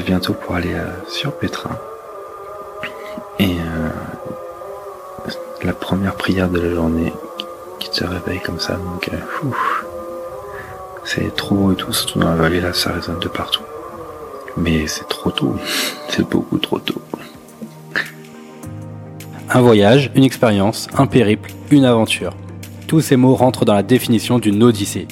bientôt 0.00 0.34
pour 0.34 0.54
aller 0.54 0.74
euh, 0.74 0.86
sur 1.08 1.32
Petra. 1.32 1.78
Et 3.38 3.52
euh, 3.52 5.30
la 5.62 5.72
première 5.72 6.14
prière 6.14 6.48
de 6.48 6.60
la 6.60 6.74
journée 6.74 7.12
qui 7.78 7.90
te 7.90 8.04
réveille 8.04 8.40
comme 8.40 8.60
ça, 8.60 8.74
donc 8.74 9.08
euh, 9.12 9.48
c'est 11.04 11.34
trop 11.34 11.54
beau 11.54 11.72
et 11.72 11.76
tout, 11.76 11.92
surtout 11.92 12.18
dans 12.18 12.30
la 12.30 12.36
vallée 12.36 12.60
là, 12.60 12.72
ça 12.72 12.92
résonne 12.92 13.18
de 13.18 13.28
partout. 13.28 13.62
Mais 14.56 14.86
c'est 14.86 15.08
trop 15.08 15.30
tôt, 15.30 15.56
c'est 16.08 16.28
beaucoup 16.28 16.58
trop 16.58 16.78
tôt. 16.78 17.00
Un 19.50 19.60
voyage, 19.60 20.10
une 20.14 20.24
expérience, 20.24 20.88
un 20.96 21.06
périple, 21.06 21.50
une 21.70 21.84
aventure. 21.84 22.32
Tous 22.86 23.00
ces 23.00 23.16
mots 23.16 23.34
rentrent 23.34 23.64
dans 23.64 23.74
la 23.74 23.82
définition 23.82 24.38
d'une 24.38 24.62
odyssée. 24.62 25.06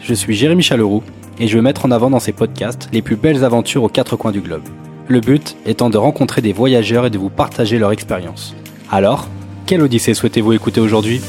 Je 0.00 0.14
suis 0.14 0.34
Jérémy 0.34 0.62
Chaleroux 0.62 1.02
et 1.38 1.48
je 1.48 1.56
vais 1.56 1.62
mettre 1.62 1.86
en 1.86 1.90
avant 1.90 2.10
dans 2.10 2.20
ces 2.20 2.32
podcasts 2.32 2.88
les 2.92 3.02
plus 3.02 3.16
belles 3.16 3.44
aventures 3.44 3.82
aux 3.82 3.88
quatre 3.88 4.16
coins 4.16 4.32
du 4.32 4.40
globe. 4.40 4.62
Le 5.08 5.20
but 5.20 5.56
étant 5.66 5.90
de 5.90 5.98
rencontrer 5.98 6.42
des 6.42 6.52
voyageurs 6.52 7.06
et 7.06 7.10
de 7.10 7.18
vous 7.18 7.30
partager 7.30 7.78
leur 7.78 7.92
expérience. 7.92 8.54
Alors, 8.90 9.28
quelle 9.66 9.82
odyssée 9.82 10.14
souhaitez-vous 10.14 10.52
écouter 10.52 10.80
aujourd'hui? 10.80 11.20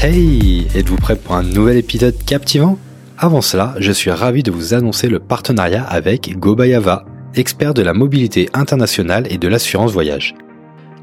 Hey 0.00 0.68
Êtes-vous 0.74 0.96
prêt 0.96 1.16
pour 1.16 1.34
un 1.34 1.42
nouvel 1.42 1.76
épisode 1.76 2.16
captivant? 2.24 2.78
Avant 3.18 3.40
cela, 3.40 3.74
je 3.80 3.90
suis 3.90 4.12
ravi 4.12 4.44
de 4.44 4.52
vous 4.52 4.74
annoncer 4.74 5.08
le 5.08 5.18
partenariat 5.18 5.82
avec 5.82 6.38
Gobayava, 6.38 7.04
expert 7.34 7.74
de 7.74 7.82
la 7.82 7.94
mobilité 7.94 8.48
internationale 8.54 9.26
et 9.28 9.38
de 9.38 9.48
l'assurance 9.48 9.90
voyage. 9.90 10.36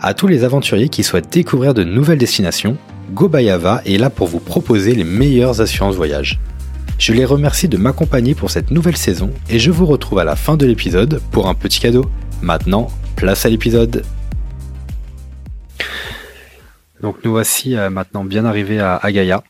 À 0.01 0.13
tous 0.13 0.27
les 0.27 0.43
aventuriers 0.43 0.89
qui 0.89 1.03
souhaitent 1.03 1.31
découvrir 1.31 1.73
de 1.73 1.83
nouvelles 1.83 2.17
destinations, 2.17 2.77
Gobayava 3.11 3.81
est 3.85 3.97
là 3.97 4.09
pour 4.09 4.27
vous 4.27 4.39
proposer 4.39 4.93
les 4.93 5.05
meilleures 5.05 5.61
assurances 5.61 5.95
voyage. 5.95 6.39
Je 6.97 7.13
les 7.13 7.25
remercie 7.25 7.67
de 7.67 7.77
m'accompagner 7.77 8.35
pour 8.35 8.51
cette 8.51 8.71
nouvelle 8.71 8.97
saison 8.97 9.31
et 9.49 9.57
je 9.57 9.71
vous 9.71 9.85
retrouve 9.85 10.19
à 10.19 10.23
la 10.23 10.35
fin 10.35 10.57
de 10.57 10.65
l'épisode 10.65 11.21
pour 11.31 11.47
un 11.47 11.53
petit 11.53 11.79
cadeau. 11.79 12.05
Maintenant, 12.41 12.89
place 13.15 13.45
à 13.45 13.49
l'épisode. 13.49 14.03
Donc 17.01 17.17
nous 17.23 17.31
voici 17.31 17.75
euh, 17.75 17.89
maintenant 17.89 18.25
bien 18.25 18.45
arrivés 18.45 18.79
à, 18.79 18.99
Gaïa 19.11 19.43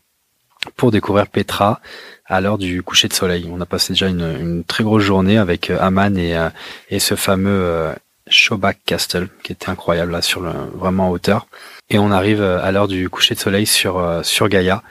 pour 0.76 0.90
découvrir 0.90 1.26
Petra 1.26 1.80
à 2.24 2.40
l'heure 2.40 2.58
du 2.58 2.82
coucher 2.82 3.08
de 3.08 3.12
soleil. 3.12 3.48
On 3.50 3.60
a 3.60 3.66
passé 3.66 3.92
déjà 3.92 4.08
une, 4.08 4.62
très 4.64 4.84
grosse 4.84 5.02
journée 5.02 5.38
avec 5.38 5.70
euh, 5.70 5.78
Aman 5.80 6.16
euh, 6.16 6.50
et 6.90 6.98
ce 6.98 7.14
fameux 7.14 7.92
Shobak 8.28 8.78
Castle 8.84 9.28
qui 9.42 9.52
était 9.52 9.68
incroyable 9.68 10.12
là 10.12 10.22
sur 10.22 10.40
le, 10.40 10.50
vraiment 10.74 11.08
en 11.08 11.10
hauteur. 11.10 11.46
Et 11.90 11.98
on 11.98 12.10
arrive 12.10 12.42
à 12.42 12.70
l'heure 12.72 12.88
du 12.88 13.08
coucher 13.08 13.34
de 13.34 13.40
soleil 13.40 13.66
sur 13.66 14.20
sur 14.24 14.48
Gaïa, 14.48 14.82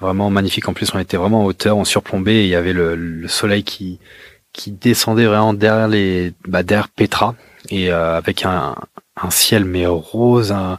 vraiment 0.00 0.30
magnifique. 0.30 0.68
En 0.68 0.74
plus, 0.74 0.94
on 0.94 0.98
était 0.98 1.16
vraiment 1.16 1.42
en 1.42 1.44
hauteur, 1.44 1.76
on 1.76 1.84
surplombait 1.84 2.36
et 2.36 2.42
il 2.44 2.48
y 2.48 2.54
avait 2.54 2.72
le, 2.72 3.26
soleil 3.28 3.64
qui 3.64 3.98
qui 4.52 4.70
descendait 4.70 5.26
vraiment 5.26 5.54
derrière 5.54 5.88
les 5.88 6.32
bah, 6.46 6.62
derrière 6.62 6.88
Petra 6.88 7.34
et 7.70 7.90
avec 7.90 8.44
un, 8.44 8.76
un 9.20 9.30
ciel 9.30 9.64
mais 9.64 9.86
rose, 9.86 10.52
un, 10.52 10.78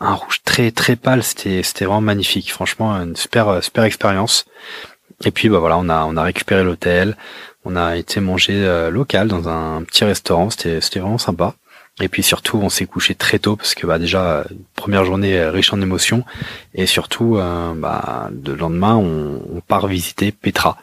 un 0.00 0.14
rouge 0.14 0.42
très 0.44 0.70
très 0.70 0.96
pâle. 0.96 1.22
C'était 1.22 1.62
c'était 1.62 1.84
vraiment 1.86 2.02
magnifique. 2.02 2.52
Franchement, 2.52 2.92
une 2.92 3.16
super 3.16 3.62
super 3.62 3.84
expérience. 3.84 4.44
Et 5.24 5.30
puis 5.30 5.48
bah 5.48 5.58
voilà, 5.58 5.78
on 5.78 5.88
a 5.88 6.04
on 6.04 6.16
a 6.16 6.22
récupéré 6.22 6.62
l'hôtel, 6.62 7.16
on 7.68 7.76
a 7.76 7.96
été 7.96 8.20
manger 8.20 8.54
euh, 8.64 8.90
local 8.90 9.28
dans 9.28 9.48
un 9.48 9.82
petit 9.82 10.04
restaurant. 10.04 10.50
C'était 10.50 10.80
vraiment 10.98 11.18
sympa. 11.18 11.54
Et 12.00 12.08
puis 12.08 12.22
surtout, 12.22 12.58
on 12.58 12.68
s'est 12.68 12.86
couché 12.86 13.14
très 13.14 13.38
tôt 13.38 13.56
parce 13.56 13.74
que 13.74 13.86
bah 13.86 13.98
déjà 13.98 14.44
première 14.76 15.04
journée 15.04 15.44
riche 15.48 15.72
en 15.72 15.80
émotions 15.80 16.24
et 16.72 16.86
surtout 16.86 17.36
euh, 17.36 17.74
bah 17.74 18.30
le 18.46 18.54
lendemain 18.54 18.94
on, 18.94 19.60
part 19.66 19.88
visiter 19.88 20.30
Petra. 20.30 20.78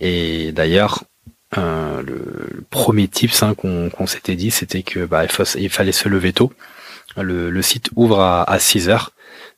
Et 0.00 0.52
d'ailleurs 0.52 1.02
euh, 1.58 2.02
le, 2.02 2.64
premier 2.70 3.08
tips 3.08 3.42
hein, 3.42 3.54
qu'on 3.54 4.06
s'était 4.06 4.36
dit, 4.36 4.52
c'était 4.52 4.84
que 4.84 5.04
bah 5.06 5.24
il 5.56 5.70
fallait 5.70 5.92
se 5.92 6.08
lever 6.08 6.32
tôt 6.32 6.52
le, 7.22 7.62
site 7.62 7.90
ouvre 7.96 8.20
à, 8.20 8.58
6 8.58 8.88
heures. 8.88 9.12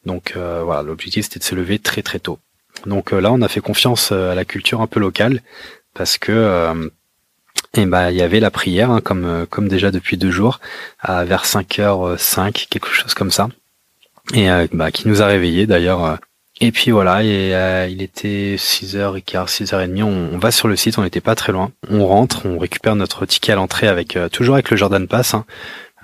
Donc 0.05 0.35
euh, 0.37 0.63
voilà, 0.65 0.83
l'objectif 0.83 1.25
c'était 1.25 1.39
de 1.41 1.45
se 1.45 1.55
lever 1.55 1.79
très 1.79 2.03
très 2.03 2.19
tôt. 2.19 2.39
Donc 2.85 3.13
euh, 3.13 3.21
là, 3.21 3.33
on 3.33 3.43
a 3.43 3.49
fait 3.49 3.61
confiance 3.61 4.11
euh, 4.13 4.33
à 4.33 4.35
la 4.35 4.45
culture 4.45 4.81
un 4.81 4.87
peu 4.87 5.01
locale 5.01 5.43
parce 5.97 6.19
que 6.19 6.91
et 7.75 7.83
eh 7.83 7.87
ben 7.87 8.11
il 8.11 8.17
y 8.17 8.23
avait 8.23 8.41
la 8.41 8.51
prière 8.51 8.91
hein, 8.91 9.01
comme 9.01 9.47
comme 9.51 9.69
déjà 9.69 9.91
depuis 9.91 10.17
deux 10.17 10.31
jours 10.31 10.61
à 10.99 11.25
vers 11.25 11.45
5h05 11.45 12.69
quelque 12.69 12.89
chose 12.89 13.15
comme 13.15 13.31
ça. 13.31 13.49
Et 14.35 14.49
bah, 14.73 14.91
qui 14.91 15.09
nous 15.09 15.23
a 15.23 15.27
réveillés 15.27 15.67
d'ailleurs 15.67 16.19
et 16.61 16.73
puis 16.73 16.91
voilà 16.91 17.23
et 17.23 17.89
il 17.91 18.03
était 18.03 18.57
6h15 18.57 19.65
6h30 19.65 20.03
on, 20.03 20.35
on, 20.35 20.39
va 20.39 20.51
sur 20.51 20.69
le 20.69 20.77
site 20.77 20.99
on 20.99 21.03
n'était 21.03 21.21
pas 21.21 21.35
très 21.35 21.53
loin. 21.53 21.71
On 21.91 22.07
rentre 22.07 22.47
on 22.47 22.59
récupère 22.59 22.97
notre 22.97 23.27
ticket 23.27 23.53
à 23.53 23.57
l'entrée 23.57 23.89
avec 23.89 24.19
toujours 24.33 24.55
avec 24.55 24.71
le 24.71 24.77
Jordan 24.77 25.07
Pass 25.07 25.35
hein, 25.35 25.45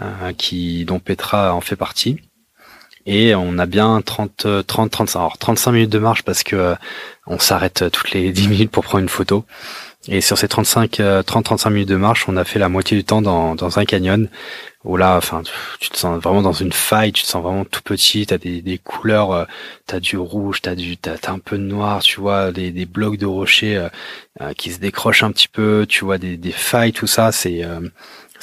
euh, 0.02 0.32
qui 0.36 0.84
dont 0.84 0.98
Petra 0.98 1.54
en 1.54 1.60
fait 1.60 1.76
partie. 1.76 2.18
Et 3.06 3.34
on 3.34 3.58
a 3.58 3.66
bien 3.66 4.00
30, 4.00 4.46
30, 4.66 4.90
35, 4.90 5.18
alors 5.18 5.38
35 5.38 5.72
minutes 5.72 5.90
de 5.90 5.98
marche 5.98 6.22
parce 6.22 6.42
que 6.42 6.56
euh, 6.56 6.74
on 7.26 7.38
s'arrête 7.38 7.84
toutes 7.92 8.12
les 8.12 8.30
10 8.32 8.48
minutes 8.48 8.70
pour 8.70 8.84
prendre 8.84 9.02
une 9.02 9.08
photo. 9.08 9.44
Et 10.08 10.20
sur 10.20 10.36
ces 10.36 10.48
35, 10.48 11.00
30, 11.24 11.44
35 11.44 11.70
minutes 11.70 11.88
de 11.88 11.96
marche, 11.96 12.28
on 12.28 12.36
a 12.36 12.42
fait 12.42 12.58
la 12.58 12.68
moitié 12.68 12.96
du 12.96 13.04
temps 13.04 13.22
dans, 13.22 13.54
dans 13.54 13.78
un 13.78 13.84
canyon 13.84 14.28
où 14.82 14.96
là, 14.96 15.16
enfin, 15.16 15.42
tu 15.78 15.90
te 15.90 15.96
sens 15.96 16.20
vraiment 16.20 16.42
dans 16.42 16.52
une 16.52 16.72
faille, 16.72 17.12
tu 17.12 17.22
te 17.22 17.28
sens 17.28 17.40
vraiment 17.40 17.64
tout 17.64 17.82
petit, 17.82 18.26
t'as 18.26 18.38
des, 18.38 18.62
des 18.62 18.78
couleurs, 18.78 19.30
euh, 19.30 19.44
t'as 19.86 20.00
du 20.00 20.16
rouge, 20.16 20.60
t'as 20.60 20.74
du, 20.74 20.96
t'as, 20.96 21.18
un 21.28 21.38
peu 21.38 21.56
de 21.56 21.62
noir, 21.62 22.02
tu 22.02 22.20
vois, 22.20 22.50
des, 22.50 22.72
des 22.72 22.84
blocs 22.84 23.16
de 23.16 23.26
rochers 23.26 23.86
qui 24.56 24.72
se 24.72 24.80
décrochent 24.80 25.22
un 25.22 25.30
petit 25.30 25.46
peu, 25.46 25.86
tu 25.88 26.04
vois 26.04 26.18
des, 26.18 26.36
des 26.36 26.50
failles, 26.50 26.92
tout 26.92 27.06
ça, 27.06 27.30
c'est, 27.30 27.64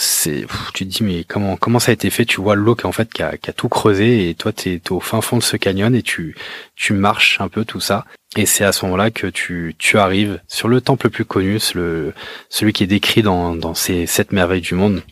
c'est 0.01 0.45
tu 0.73 0.85
te 0.87 0.89
dis 0.89 1.03
mais 1.03 1.25
comment 1.25 1.57
comment 1.57 1.77
ça 1.79 1.91
a 1.91 1.93
été 1.93 2.09
fait? 2.09 2.23
Tu 2.23 2.39
vois 2.39 2.55
l'eau 2.55 2.73
qui 2.73 2.85
en 2.85 2.93
fait 2.93 3.11
qui 3.11 3.21
a, 3.21 3.31
a, 3.31 3.53
tout 3.53 3.67
creusé 3.67 4.29
et 4.29 4.33
toi 4.33 4.53
tu 4.53 4.71
es, 4.71 4.91
au 4.91 5.01
fin 5.01 5.19
fond 5.19 5.35
de 5.37 5.43
ce 5.43 5.57
canyon 5.57 5.93
et 5.93 6.01
tu 6.01 6.37
tu 6.77 6.93
marches 6.93 7.41
un 7.41 7.49
peu 7.49 7.65
tout 7.65 7.81
ça. 7.81 8.05
Et 8.37 8.45
c'est 8.45 8.63
à 8.63 8.71
ce 8.71 8.85
moment-là 8.85 9.11
que 9.11 9.27
tu 9.27 9.75
tu 9.77 9.97
arrives 9.97 10.39
sur 10.47 10.69
le 10.69 10.79
temple 10.79 11.07
le 11.07 11.09
plus 11.09 11.25
connu 11.25 11.57
le 11.75 12.13
celui 12.47 12.71
qui 12.71 12.83
est 12.85 12.87
décrit 12.87 13.23
dans 13.23 13.55
dans 13.55 13.73
ces 13.73 14.05
sept 14.05 14.31
merveilles 14.31 14.61
du 14.61 14.73
monde. 14.73 15.03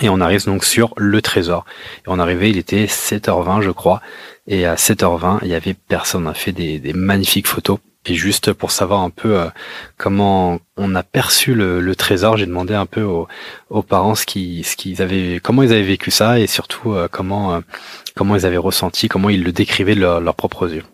Et 0.00 0.08
on 0.08 0.20
arrive 0.20 0.44
donc 0.44 0.64
sur 0.64 0.94
le 0.96 1.20
trésor. 1.20 1.64
Et 1.98 2.08
on 2.08 2.20
arrivait 2.20 2.50
il 2.50 2.56
était 2.56 2.84
7h20 2.84 3.62
je 3.62 3.70
crois. 3.70 4.00
Et 4.46 4.64
à 4.64 4.76
7h20 4.76 5.40
il 5.42 5.48
y 5.48 5.54
avait 5.54 5.74
personne. 5.74 6.28
On 6.28 6.30
a 6.30 6.34
fait 6.34 6.52
des 6.52 6.92
magnifiques 6.92 7.48
photos 7.48 7.80
et 8.06 8.14
juste 8.14 8.52
pour 8.52 8.70
savoir 8.70 9.00
un 9.00 9.10
peu 9.10 9.38
euh, 9.38 9.48
comment 9.96 10.58
on 10.76 10.94
a 10.94 11.02
perçu 11.02 11.54
le, 11.54 11.94
trésor, 11.96 12.36
j'ai 12.36 12.46
demandé 12.46 12.74
un 12.74 12.86
peu 12.86 13.02
aux, 13.02 13.82
parents 13.82 14.14
ce 14.14 14.26
qu'ils, 14.26 15.02
avaient, 15.02 15.40
comment 15.42 15.62
ils 15.62 15.72
avaient 15.72 15.82
vécu 15.82 16.10
ça 16.10 16.38
et 16.38 16.46
surtout 16.46 16.92
euh, 16.92 17.08
comment 17.10 17.54
euh, 17.54 17.60
comment 18.14 18.36
ils 18.36 18.46
avaient 18.46 18.56
ressenti, 18.56 19.08
comment 19.08 19.30
ils 19.30 19.42
le 19.42 19.52
décrivaient 19.52 19.94
de 19.94 20.00
leurs 20.00 20.34
propres 20.34 20.72
yeux. 20.72 20.84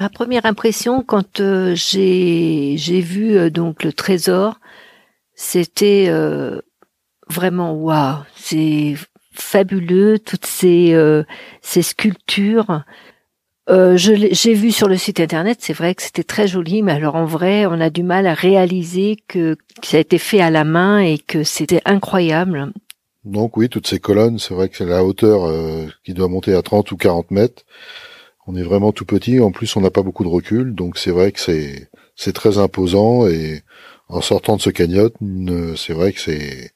Ma 0.00 0.08
première 0.08 0.46
impression 0.46 1.02
quand 1.02 1.40
j'ai 1.74 2.74
j'ai 2.76 3.00
vu 3.00 3.50
donc 3.50 3.82
le 3.82 3.92
trésor, 3.92 4.58
c'était 5.34 6.10
vraiment 7.28 7.72
waouh, 7.72 8.18
c'est 8.36 8.94
fabuleux 9.32 10.18
toutes 10.18 10.46
ces 10.46 10.96
ces 11.62 11.82
sculptures 11.82 12.84
euh, 13.70 13.96
j'ai 13.96 14.54
vu 14.54 14.72
sur 14.72 14.88
le 14.88 14.96
site 14.96 15.20
internet, 15.20 15.58
c'est 15.60 15.72
vrai 15.72 15.94
que 15.94 16.02
c'était 16.02 16.22
très 16.22 16.46
joli, 16.46 16.82
mais 16.82 16.92
alors 16.92 17.14
en 17.14 17.24
vrai, 17.24 17.64
on 17.64 17.80
a 17.80 17.88
du 17.88 18.02
mal 18.02 18.26
à 18.26 18.34
réaliser 18.34 19.16
que, 19.26 19.56
ça 19.82 19.96
a 19.96 20.00
été 20.00 20.18
fait 20.18 20.40
à 20.40 20.50
la 20.50 20.64
main 20.64 21.00
et 21.00 21.18
que 21.18 21.44
c'était 21.44 21.80
incroyable. 21.86 22.72
Donc 23.24 23.56
oui, 23.56 23.70
toutes 23.70 23.86
ces 23.86 24.00
colonnes, 24.00 24.38
c'est 24.38 24.52
vrai 24.52 24.68
que 24.68 24.76
c'est 24.76 24.84
la 24.84 25.02
hauteur 25.02 25.44
euh, 25.44 25.86
qui 26.04 26.12
doit 26.12 26.28
monter 26.28 26.54
à 26.54 26.60
30 26.60 26.92
ou 26.92 26.96
40 26.98 27.30
mètres. 27.30 27.64
On 28.46 28.54
est 28.54 28.62
vraiment 28.62 28.92
tout 28.92 29.06
petit, 29.06 29.40
en 29.40 29.50
plus 29.50 29.74
on 29.76 29.80
n'a 29.80 29.90
pas 29.90 30.02
beaucoup 30.02 30.24
de 30.24 30.28
recul, 30.28 30.74
donc 30.74 30.98
c'est 30.98 31.10
vrai 31.10 31.32
que 31.32 31.40
c'est 31.40 31.88
c'est 32.16 32.34
très 32.34 32.58
imposant 32.58 33.26
et 33.26 33.62
en 34.08 34.20
sortant 34.20 34.56
de 34.56 34.60
ce 34.60 34.68
canyon, 34.70 35.10
c'est 35.76 35.94
vrai 35.94 36.12
que 36.12 36.20
c'est 36.20 36.72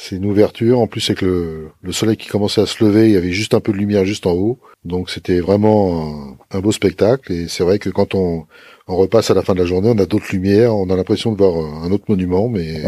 c'est 0.00 0.16
une 0.16 0.24
ouverture. 0.24 0.80
En 0.80 0.86
plus, 0.86 1.02
c'est 1.02 1.14
que 1.14 1.26
le, 1.26 1.70
le, 1.82 1.92
soleil 1.92 2.16
qui 2.16 2.28
commençait 2.28 2.62
à 2.62 2.66
se 2.66 2.82
lever, 2.82 3.08
il 3.08 3.12
y 3.12 3.16
avait 3.16 3.32
juste 3.32 3.52
un 3.52 3.60
peu 3.60 3.70
de 3.72 3.76
lumière 3.76 4.06
juste 4.06 4.26
en 4.26 4.32
haut. 4.32 4.58
Donc 4.84 5.10
c'était 5.10 5.40
vraiment 5.40 6.36
un, 6.50 6.60
beau 6.60 6.72
spectacle. 6.72 7.30
Et 7.32 7.48
c'est 7.48 7.64
vrai 7.64 7.78
que 7.78 7.90
quand 7.90 8.14
on, 8.14 8.46
on, 8.88 8.96
repasse 8.96 9.30
à 9.30 9.34
la 9.34 9.42
fin 9.42 9.52
de 9.52 9.58
la 9.58 9.66
journée, 9.66 9.90
on 9.94 9.98
a 9.98 10.06
d'autres 10.06 10.32
lumières, 10.32 10.74
on 10.74 10.88
a 10.88 10.96
l'impression 10.96 11.32
de 11.32 11.36
voir 11.36 11.84
un 11.84 11.90
autre 11.92 12.04
monument, 12.08 12.48
mais 12.48 12.82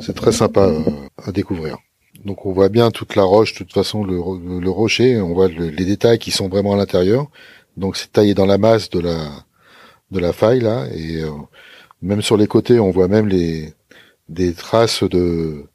c'est 0.00 0.16
très 0.16 0.32
sympa 0.32 0.72
à 1.24 1.30
découvrir. 1.30 1.78
Donc 2.24 2.44
on 2.44 2.52
voit 2.52 2.70
bien 2.70 2.90
toute 2.90 3.14
la 3.14 3.22
roche, 3.22 3.52
de 3.52 3.58
toute 3.58 3.72
façon 3.72 4.02
le, 4.02 4.16
le 4.60 4.70
rocher, 4.70 5.20
on 5.20 5.32
voit 5.32 5.48
les 5.48 5.84
détails 5.84 6.18
qui 6.18 6.32
sont 6.32 6.48
vraiment 6.48 6.72
à 6.74 6.76
l'intérieur. 6.76 7.28
Donc 7.76 7.96
c'est 7.96 8.10
taillé 8.10 8.34
dans 8.34 8.46
la 8.46 8.58
masse 8.58 8.90
de 8.90 8.98
la 8.98 9.30
de 10.10 10.18
la 10.18 10.32
faille 10.32 10.60
là, 10.60 10.86
et 10.92 11.22
euh, 11.22 11.30
même 12.02 12.22
sur 12.22 12.36
les 12.36 12.46
côtés, 12.46 12.80
on 12.80 12.90
voit 12.90 13.08
même 13.08 13.28
les 13.28 13.72
des 14.28 14.54
traces 14.54 15.04
de 15.04 15.66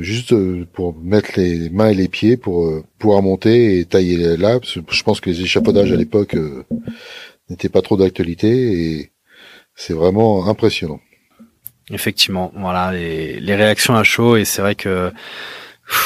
juste 0.00 0.34
pour 0.72 0.96
mettre 0.96 1.32
les 1.36 1.70
mains 1.70 1.90
et 1.90 1.94
les 1.94 2.08
pieds 2.08 2.36
pour 2.36 2.82
pouvoir 2.98 3.22
monter 3.22 3.78
et 3.78 3.84
tailler 3.84 4.36
là. 4.36 4.58
Je 4.62 5.02
pense 5.02 5.20
que 5.20 5.30
les 5.30 5.42
échafaudages 5.42 5.92
à 5.92 5.96
l'époque 5.96 6.36
n'étaient 7.48 7.68
pas 7.68 7.82
trop 7.82 7.96
d'actualité 7.96 8.48
et 8.48 9.12
c'est 9.74 9.94
vraiment 9.94 10.46
impressionnant. 10.48 11.00
Effectivement, 11.90 12.52
voilà 12.56 12.92
les, 12.92 13.40
les 13.40 13.54
réactions 13.54 13.96
à 13.96 14.04
chaud 14.04 14.36
et 14.36 14.44
c'est 14.44 14.62
vrai 14.62 14.74
que 14.74 15.12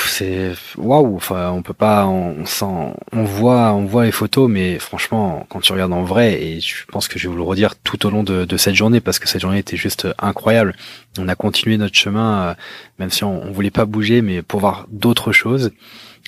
c'est 0.06 0.52
waouh 0.76 1.16
enfin 1.16 1.50
on 1.50 1.62
peut 1.62 1.74
pas 1.74 2.06
on, 2.06 2.44
sent 2.46 2.64
on 3.12 3.24
voit 3.24 3.72
on 3.72 3.84
voit 3.84 4.04
les 4.04 4.12
photos 4.12 4.48
mais 4.50 4.78
franchement 4.78 5.46
quand 5.48 5.60
tu 5.60 5.72
regardes 5.72 5.92
en 5.92 6.02
vrai 6.02 6.42
et 6.42 6.60
je 6.60 6.84
pense 6.86 7.08
que 7.08 7.18
je 7.18 7.28
vais 7.28 7.32
vous 7.32 7.38
le 7.38 7.44
redire 7.44 7.76
tout 7.76 8.06
au 8.06 8.10
long 8.10 8.22
de, 8.22 8.56
cette 8.56 8.74
journée 8.74 9.00
parce 9.00 9.18
que 9.18 9.28
cette 9.28 9.40
journée 9.40 9.58
était 9.58 9.76
juste 9.76 10.08
incroyable. 10.18 10.74
On 11.18 11.28
a 11.28 11.34
continué 11.34 11.76
notre 11.76 11.94
chemin 11.94 12.42
euh, 12.42 12.54
même 12.98 13.10
si 13.10 13.24
on, 13.24 13.42
on 13.42 13.52
voulait 13.52 13.70
pas 13.70 13.84
bouger 13.84 14.22
mais 14.22 14.42
pour 14.42 14.60
voir 14.60 14.86
d'autres 14.90 15.32
choses. 15.32 15.72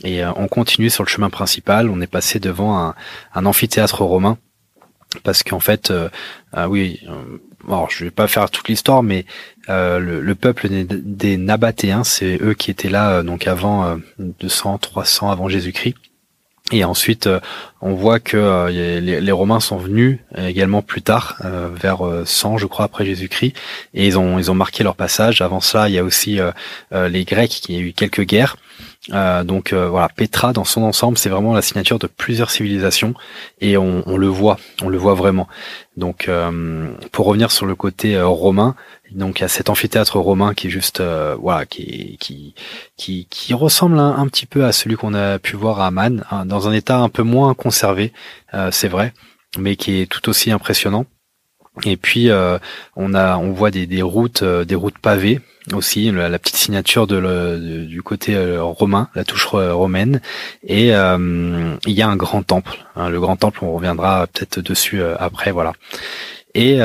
Et 0.05 0.23
euh, 0.25 0.33
on 0.37 0.49
continue 0.49 0.91
sur 0.91 1.03
le 1.03 1.09
chemin 1.09 1.31
principal. 1.31 1.91
On 1.91 2.01
est 2.01 2.07
passé 2.07 2.39
devant 2.39 2.95
un, 3.35 3.47
amphithéâtre 3.47 4.03
romain. 4.03 4.39
Parce 5.25 5.43
qu'en 5.43 5.61
fait, 5.61 5.91
euh, 5.91 6.09
oui, 6.69 7.01
alors 7.67 7.91
je 7.91 8.05
vais 8.05 8.11
pas 8.11 8.29
faire 8.29 8.51
toute 8.51 8.69
l'histoire, 8.69 9.03
mais 9.03 9.27
euh, 9.69 9.99
le, 9.99 10.35
peuple 10.35 10.69
des, 10.71 11.37
Nabatéens, 11.37 12.05
c'est 12.05 12.39
eux 12.43 12.55
qui 12.55 12.71
étaient 12.71 12.89
là 12.89 13.23
donc 13.23 13.47
avant 13.47 13.99
200, 14.19 14.79
300 14.79 15.31
avant 15.31 15.49
Jésus-Christ. 15.49 15.95
Et 16.71 16.85
ensuite, 16.85 17.31
on 17.81 17.95
voit 17.95 18.21
que 18.21 18.69
les, 18.69 19.33
Romains 19.33 19.61
sont 19.61 19.79
venus 19.79 20.19
également 20.37 20.83
plus 20.83 21.01
tard, 21.01 21.39
vers 21.75 22.03
100, 22.27 22.59
je 22.59 22.67
crois, 22.67 22.85
après 22.85 23.07
Jésus-Christ, 23.07 23.55
et 23.95 24.07
ils 24.07 24.19
ont 24.19 24.39
ils 24.39 24.51
ont 24.51 24.55
marqué 24.55 24.85
leur 24.85 24.95
passage. 24.95 25.41
Avant 25.41 25.61
ça, 25.61 25.89
il 25.89 25.95
y 25.95 25.99
a 25.99 26.05
aussi 26.05 26.39
les 26.93 27.25
Grecs 27.25 27.49
qui 27.51 27.77
ont 27.77 27.81
eu 27.81 27.93
quelques 27.95 28.21
guerres. 28.21 28.57
Euh, 29.13 29.43
donc 29.45 29.73
euh, 29.73 29.89
voilà, 29.89 30.09
Petra 30.09 30.53
dans 30.53 30.65
son 30.65 30.83
ensemble, 30.83 31.19
c'est 31.19 31.29
vraiment 31.29 31.55
la 31.55 31.63
signature 31.63 31.99
de 31.99 32.07
plusieurs 32.07 32.51
civilisations 32.51 33.15
et 33.61 33.77
on, 33.77 34.03
le 34.17 34.27
voit, 34.27 34.59
on 34.83 34.89
le 34.89 34.99
voit 34.99 35.15
vraiment. 35.15 35.49
Donc 35.97 36.29
euh, 36.29 36.89
pour 37.13 37.27
revenir 37.27 37.51
sur 37.51 37.67
le 37.67 37.75
côté 37.75 38.21
romain, 38.21 38.75
donc 39.11 39.39
il 39.39 39.43
y 39.43 39.45
a 39.45 39.49
cet 39.49 39.71
amphithéâtre 39.71 40.19
romain 40.19 40.55
qui 40.55 40.67
est 40.67 40.71
juste 40.71 41.03
voilà, 41.41 41.67
qui, 41.67 42.19
qui 42.19 42.55
qui 43.31 43.55
ressemble 43.55 43.99
un, 43.99 44.27
petit 44.29 44.47
peu 44.47 44.65
à 44.65 44.73
celui 44.73 44.97
qu'on 44.97 45.15
a 45.15 45.39
pu 45.39 45.57
voir 45.57 45.81
à 45.81 45.87
Amman, 45.87 46.25
hein, 46.31 46.45
dans 46.45 46.69
un 46.69 46.73
état 46.73 46.99
un 46.99 47.09
peu 47.09 47.23
moins 47.23 47.55
conservé, 47.55 48.13
c'est 48.71 48.89
vrai, 48.89 49.15
mais 49.59 49.77
qui 49.77 50.01
est 50.01 50.07
tout 50.07 50.29
aussi 50.29 50.51
impressionnant. 50.51 51.07
Et 51.85 51.97
puis 51.97 52.31
on 52.97 53.15
a, 53.15 53.37
on 53.37 53.53
voit 53.53 53.71
des, 53.71 53.87
des 53.87 54.03
routes, 54.03 54.43
des 54.43 54.75
routes 54.75 54.99
pavées 54.99 55.41
aussi 55.75 56.11
la, 56.11 56.39
petite 56.39 56.57
signature 56.57 57.07
de, 57.07 57.85
du 57.85 58.03
côté 58.03 58.35
euh, 58.35 58.63
romain, 58.63 59.09
la 59.15 59.25
touche 59.25 59.47
romaine, 59.47 60.21
et 60.67 60.95
euh, 60.95 61.77
il 61.87 61.93
y 61.93 62.03
a 62.03 62.09
un 62.09 62.17
grand 62.17 62.43
temple. 62.43 62.85
Hein, 62.97 63.09
le 63.09 63.21
grand 63.21 63.37
temple, 63.37 63.61
on 63.63 63.75
reviendra 63.75 64.27
peut-être 64.27 64.61
dessus 64.61 65.01
euh, 65.01 65.17
après, 65.19 65.51
voilà. 65.51 65.73
Et 66.55 66.81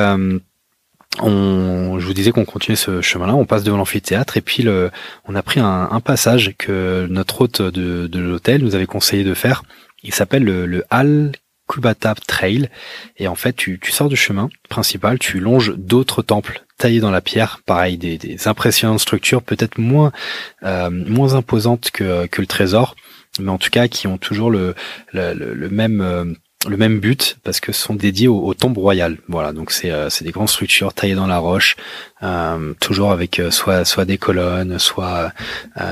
on, 1.22 2.00
je 2.00 2.06
vous 2.06 2.14
disais 2.14 2.32
qu'on 2.32 2.46
continuait 2.46 2.76
ce 2.76 3.02
chemin-là, 3.02 3.34
on 3.36 3.46
passe 3.46 3.64
devant 3.64 3.78
l'amphithéâtre 3.78 4.38
et 4.38 4.42
puis 4.42 4.62
le, 4.62 4.92
on 5.26 5.36
a 5.36 5.42
pris 5.42 5.60
un, 5.60 5.88
un 5.90 6.00
passage 6.00 6.54
que 6.58 7.08
notre 7.10 7.42
hôte 7.42 7.62
de, 7.62 8.08
de 8.08 8.20
l'hôtel 8.20 8.62
nous 8.64 8.76
avait 8.76 8.86
conseillé 8.86 9.24
de 9.24 9.34
faire. 9.34 9.64
Il 10.04 10.14
s'appelle 10.14 10.44
le, 10.44 10.66
le 10.66 10.84
Al 10.90 11.32
Kubata 11.68 12.16
Trail. 12.28 12.70
Et 13.18 13.28
en 13.28 13.36
fait, 13.36 13.54
tu, 13.54 13.80
sors 13.90 14.10
du 14.10 14.16
chemin 14.16 14.50
principal, 14.70 15.20
tu 15.20 15.40
longes 15.40 15.74
d'autres 15.76 16.22
temples 16.22 16.64
taillés 16.78 17.00
dans 17.00 17.12
la 17.12 17.22
pierre, 17.22 17.62
pareil, 17.66 17.98
des, 17.98 18.48
impressionnantes 18.48 19.00
structures, 19.00 19.42
peut-être 19.42 19.78
moins 19.78 20.12
euh, 20.64 20.90
moins 20.90 21.36
imposantes 21.36 21.92
que, 21.92 22.26
que 22.26 22.42
le 22.42 22.48
trésor, 22.48 22.96
mais 23.40 23.50
en 23.50 23.58
tout 23.58 23.70
cas 23.70 23.88
qui 23.88 24.08
ont 24.08 24.18
toujours 24.18 24.52
le, 24.52 24.76
le, 25.14 25.70
même 25.70 26.02
euh, 26.02 26.26
le 26.68 26.78
même 26.78 27.00
but 27.00 27.38
parce 27.44 27.60
que 27.60 27.72
sont 27.72 27.96
dédiés 27.96 28.28
aux, 28.28 28.54
tombes 28.54 28.78
royales. 28.78 29.18
Voilà, 29.28 29.54
donc 29.54 29.72
c'est 29.72 29.92
euh, 29.92 30.10
des 30.22 30.32
grandes 30.32 30.50
structures 30.50 30.94
taillées 30.94 31.16
dans 31.16 31.28
la 31.28 31.40
roche, 31.40 31.76
euh, 32.22 32.74
toujours 32.80 33.12
avec 33.12 33.42
soit 33.50 33.86
soit 33.86 34.06
des 34.06 34.18
colonnes, 34.18 34.80
soit 34.80 35.32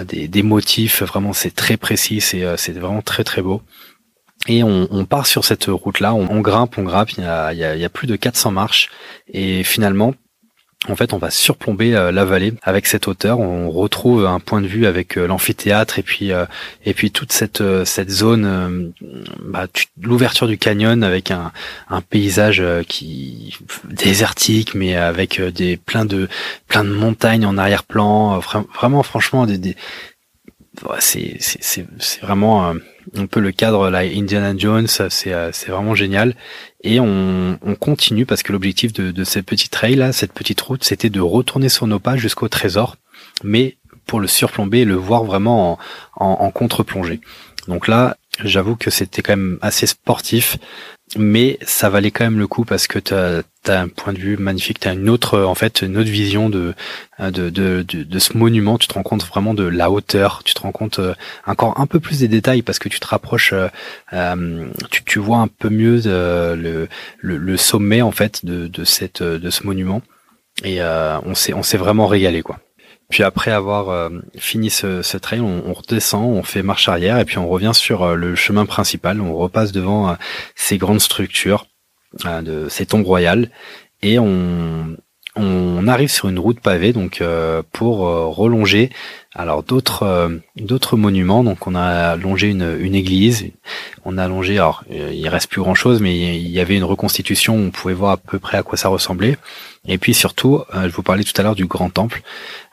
des, 0.05 0.27
des 0.27 0.43
motifs. 0.43 1.03
Vraiment, 1.03 1.33
c'est 1.33 1.55
très 1.55 1.77
précis, 1.77 2.21
c'est 2.21 2.45
c'est 2.57 2.73
vraiment 2.73 3.01
très 3.01 3.23
très 3.23 3.41
beau. 3.41 3.61
Et 4.47 4.63
on, 4.63 4.87
on, 4.91 5.05
part 5.05 5.27
sur 5.27 5.45
cette 5.45 5.65
route-là, 5.65 6.13
on, 6.13 6.27
on, 6.31 6.41
grimpe, 6.41 6.77
on 6.77 6.83
grimpe, 6.83 7.11
il 7.11 7.23
y, 7.23 7.27
a, 7.27 7.53
il, 7.53 7.59
y 7.59 7.63
a, 7.63 7.75
il 7.75 7.81
y 7.81 7.85
a, 7.85 7.89
plus 7.89 8.07
de 8.07 8.15
400 8.15 8.51
marches, 8.51 8.89
et 9.31 9.63
finalement, 9.63 10.15
en 10.89 10.95
fait, 10.95 11.13
on 11.13 11.19
va 11.19 11.29
surplomber 11.29 11.95
euh, 11.95 12.11
la 12.11 12.25
vallée 12.25 12.53
avec 12.63 12.87
cette 12.87 13.07
hauteur. 13.07 13.39
On 13.39 13.69
retrouve 13.69 14.25
un 14.25 14.39
point 14.39 14.61
de 14.61 14.67
vue 14.67 14.87
avec 14.87 15.15
euh, 15.15 15.27
l'amphithéâtre 15.27 15.99
et 15.99 16.01
puis 16.01 16.31
euh, 16.31 16.45
et 16.85 16.95
puis 16.95 17.11
toute 17.11 17.31
cette 17.31 17.63
cette 17.85 18.09
zone, 18.09 18.91
bah, 19.43 19.67
l'ouverture 20.01 20.47
du 20.47 20.57
canyon 20.57 21.03
avec 21.03 21.29
un, 21.29 21.51
un 21.89 22.01
paysage 22.01 22.63
qui 22.87 23.55
désertique, 23.83 24.73
mais 24.73 24.95
avec 24.95 25.39
des 25.39 25.77
plein 25.77 26.05
de 26.05 26.27
plein 26.67 26.83
de 26.83 26.89
montagnes 26.89 27.45
en 27.45 27.59
arrière-plan. 27.59 28.39
Vraiment, 28.39 29.03
franchement, 29.03 29.45
des, 29.45 29.59
des 29.59 29.75
c'est 30.99 31.87
vraiment 32.21 32.73
un 33.15 33.25
peu 33.25 33.39
le 33.39 33.51
cadre 33.51 33.89
là 33.89 33.99
Indiana 33.99 34.53
Jones 34.55 34.87
c'est 34.87 35.33
euh, 35.33 35.51
c'est 35.51 35.71
vraiment 35.71 35.95
génial. 35.95 36.35
Et 36.83 36.99
on, 36.99 37.57
on 37.61 37.75
continue 37.75 38.25
parce 38.25 38.43
que 38.43 38.51
l'objectif 38.51 38.93
de, 38.93 39.11
de 39.11 39.23
cette 39.23 39.45
petite 39.45 39.71
trail 39.71 39.95
là 39.95 40.13
cette 40.13 40.33
petite 40.33 40.61
route 40.61 40.83
c'était 40.83 41.09
de 41.09 41.19
retourner 41.19 41.69
sur 41.69 41.87
nos 41.87 41.99
pas 41.99 42.15
jusqu'au 42.15 42.47
trésor 42.47 42.97
mais 43.43 43.77
pour 44.05 44.19
le 44.19 44.27
surplomber 44.27 44.79
et 44.79 44.85
le 44.85 44.95
voir 44.95 45.23
vraiment 45.23 45.73
en, 45.73 45.79
en, 46.15 46.45
en 46.45 46.51
contre-plongée. 46.51 47.21
Donc 47.67 47.87
là 47.87 48.17
j'avoue 48.43 48.75
que 48.75 48.89
c'était 48.89 49.21
quand 49.21 49.35
même 49.35 49.59
assez 49.61 49.87
sportif 49.87 50.57
mais 51.17 51.57
ça 51.61 51.89
valait 51.89 52.11
quand 52.11 52.23
même 52.23 52.39
le 52.39 52.47
coup 52.47 52.63
parce 52.63 52.87
que 52.87 52.99
tu 52.99 53.13
as, 53.13 53.43
un 53.67 53.87
point 53.89 54.13
de 54.13 54.17
vue 54.17 54.37
magnifique, 54.37 54.79
tu 54.79 54.87
as 54.87 54.93
une 54.93 55.09
autre 55.09 55.41
en 55.41 55.55
fait 55.55 55.81
une 55.81 55.97
autre 55.97 56.09
vision 56.09 56.49
de 56.49 56.73
de, 57.19 57.49
de, 57.49 58.19
ce 58.19 58.37
monument, 58.37 58.77
tu 58.77 58.87
te 58.87 58.93
rends 58.93 59.03
compte 59.03 59.23
vraiment 59.25 59.53
de 59.53 59.63
la 59.63 59.91
hauteur, 59.91 60.41
tu 60.43 60.53
te 60.53 60.61
rends 60.61 60.71
compte 60.71 60.99
euh, 60.99 61.13
encore 61.45 61.79
un 61.79 61.85
peu 61.85 61.99
plus 61.99 62.19
des 62.19 62.27
détails 62.27 62.63
parce 62.63 62.79
que 62.79 62.89
tu 62.89 62.99
te 62.99 63.07
rapproches 63.07 63.53
euh, 63.53 63.67
euh, 64.13 64.67
tu, 64.89 65.19
vois 65.19 65.37
un 65.37 65.47
peu 65.47 65.69
mieux 65.69 66.01
le, 66.03 66.87
le, 67.19 67.37
le, 67.37 67.57
sommet 67.57 68.01
en 68.01 68.11
fait 68.11 68.43
de, 68.45 68.67
de 68.67 68.83
cette 68.83 69.21
de 69.21 69.49
ce 69.49 69.63
monument. 69.63 70.01
Et 70.63 70.81
on 70.81 71.33
s'est 71.33 71.53
on 71.53 71.63
s'est 71.63 71.77
vraiment 71.77 72.07
régalé 72.07 72.41
quoi. 72.41 72.59
Puis 73.11 73.23
après 73.23 73.51
avoir 73.51 73.89
euh, 73.89 74.09
fini 74.37 74.69
ce, 74.69 75.01
ce 75.01 75.17
trail, 75.17 75.41
on, 75.41 75.73
redescend, 75.73 76.23
on 76.23 76.43
fait 76.43 76.63
marche 76.63 76.87
arrière 76.87 77.19
et 77.19 77.25
puis 77.25 77.37
on 77.37 77.47
revient 77.47 77.73
sur 77.73 78.03
euh, 78.03 78.15
le 78.15 78.35
chemin 78.35 78.65
principal. 78.65 79.19
On 79.21 79.35
repasse 79.35 79.73
devant 79.73 80.09
euh, 80.09 80.13
ces 80.55 80.77
grandes 80.77 81.01
structures, 81.01 81.67
de 82.25 82.67
ces 82.69 82.85
tombes 82.85 83.05
royales 83.05 83.49
et 84.01 84.17
on, 84.17 84.97
on 85.35 85.87
arrive 85.87 86.09
sur 86.09 86.27
une 86.27 86.39
route 86.39 86.59
pavée 86.59 86.93
donc 86.93 87.23
pour 87.71 87.99
relonger. 87.99 88.89
Alors 89.33 89.63
d'autres 89.63 90.41
d'autres 90.57 90.97
monuments. 90.97 91.43
Donc 91.43 91.67
on 91.67 91.75
a 91.75 92.17
longé 92.17 92.49
une, 92.49 92.95
église. 92.95 93.51
On 94.03 94.17
a 94.17 94.27
longé 94.27 94.55
alors 94.55 94.83
il 94.89 95.27
reste 95.29 95.49
plus 95.49 95.61
grand 95.61 95.75
chose 95.75 96.01
mais 96.01 96.37
il 96.37 96.49
y 96.49 96.59
avait 96.59 96.75
une 96.75 96.83
reconstitution. 96.83 97.55
On 97.55 97.71
pouvait 97.71 97.93
voir 97.93 98.11
à 98.11 98.17
peu 98.17 98.39
près 98.39 98.57
à 98.57 98.63
quoi 98.63 98.77
ça 98.77 98.89
ressemblait. 98.89 99.37
Et 99.87 99.97
puis 99.97 100.13
surtout, 100.13 100.61
euh, 100.75 100.83
je 100.83 100.93
vous 100.93 101.03
parlais 101.03 101.23
tout 101.23 101.33
à 101.37 101.43
l'heure 101.43 101.55
du 101.55 101.65
grand 101.65 101.89
temple. 101.89 102.21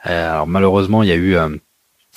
Euh, 0.05 0.33
alors 0.33 0.47
malheureusement, 0.47 1.03
il 1.03 1.09
y 1.09 1.11
a 1.11 1.15
eu 1.15 1.35
euh, 1.35 1.49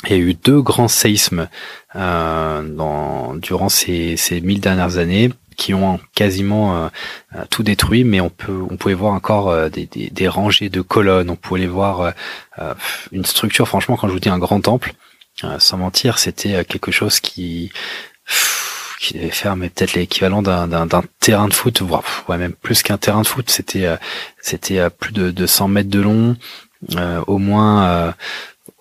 il 0.06 0.10
y 0.10 0.14
a 0.14 0.18
eu 0.18 0.34
deux 0.34 0.60
grands 0.60 0.88
séismes 0.88 1.48
durant 1.94 3.68
ces 3.68 4.40
mille 4.42 4.60
dernières 4.60 4.96
années 4.98 5.30
qui 5.56 5.74
ont 5.74 6.00
quasiment 6.14 6.90
tout 7.50 7.62
détruit, 7.62 8.04
mais 8.04 8.20
on 8.20 8.30
peut, 8.30 8.60
on 8.70 8.76
pouvait 8.76 8.94
voir 8.94 9.12
encore 9.14 9.70
des, 9.70 9.86
des, 9.86 10.10
des, 10.10 10.28
rangées 10.28 10.68
de 10.68 10.80
colonnes, 10.80 11.30
on 11.30 11.36
pouvait 11.36 11.66
voir 11.66 12.12
une 13.12 13.24
structure. 13.24 13.68
Franchement, 13.68 13.96
quand 13.96 14.08
je 14.08 14.12
vous 14.12 14.20
dis 14.20 14.28
un 14.28 14.38
grand 14.38 14.60
temple, 14.60 14.94
sans 15.58 15.78
mentir, 15.78 16.18
c'était 16.18 16.64
quelque 16.64 16.92
chose 16.92 17.20
qui 17.20 17.72
qui 19.02 19.14
devait 19.14 19.30
faire 19.30 19.56
mais 19.56 19.68
peut-être 19.68 19.94
l'équivalent 19.94 20.42
d'un, 20.42 20.88
terrain 21.18 21.48
de 21.48 21.54
foot, 21.54 21.82
voire 21.82 22.04
ouais, 22.28 22.38
même 22.38 22.52
plus 22.52 22.82
qu'un 22.82 22.98
terrain 22.98 23.22
de 23.22 23.26
foot. 23.26 23.50
C'était 23.50 23.86
euh, 23.86 23.96
c'était 24.40 24.88
plus 24.90 25.12
de, 25.12 25.30
de 25.30 25.46
100 25.46 25.68
mètres 25.68 25.90
de 25.90 26.00
long, 26.00 26.36
euh, 26.96 27.20
au 27.26 27.38
moins 27.38 27.84
euh, 27.84 28.12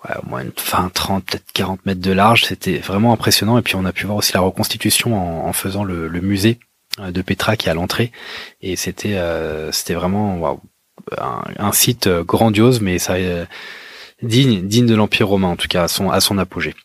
ouais, 0.04 0.16
au 0.24 0.30
moins 0.30 0.44
20, 0.44 0.94
30, 0.94 1.26
peut-être 1.26 1.52
40 1.54 1.86
mètres 1.86 2.02
de 2.02 2.12
large. 2.12 2.46
C'était 2.46 2.78
vraiment 2.78 3.14
impressionnant. 3.14 3.58
Et 3.58 3.62
puis 3.62 3.76
on 3.76 3.86
a 3.86 3.92
pu 3.92 4.06
voir 4.06 4.18
aussi 4.18 4.34
la 4.34 4.42
reconstitution 4.42 5.16
en, 5.16 5.48
en 5.48 5.54
faisant 5.54 5.84
le, 5.84 6.08
le, 6.08 6.22
musée 6.22 6.60
de 7.00 7.22
Petra 7.22 7.56
qui 7.56 7.68
est 7.68 7.72
à 7.72 7.74
l'entrée. 7.74 8.12
Et 8.62 8.76
c'était 8.76 9.20
c'était 9.72 9.94
vraiment 9.94 10.62
un, 11.18 11.42
un, 11.58 11.72
site 11.72 12.08
grandiose, 12.08 12.82
mais 12.82 13.00
ça 13.00 13.16
digne 14.22 14.68
digne 14.68 14.86
de 14.86 14.96
l'Empire 14.96 15.28
romain 15.28 15.48
en 15.48 15.56
tout 15.56 15.68
cas 15.68 15.84
à 15.84 15.88
son 15.88 16.10
à 16.12 16.20
son 16.20 16.38
apogée. 16.38 16.76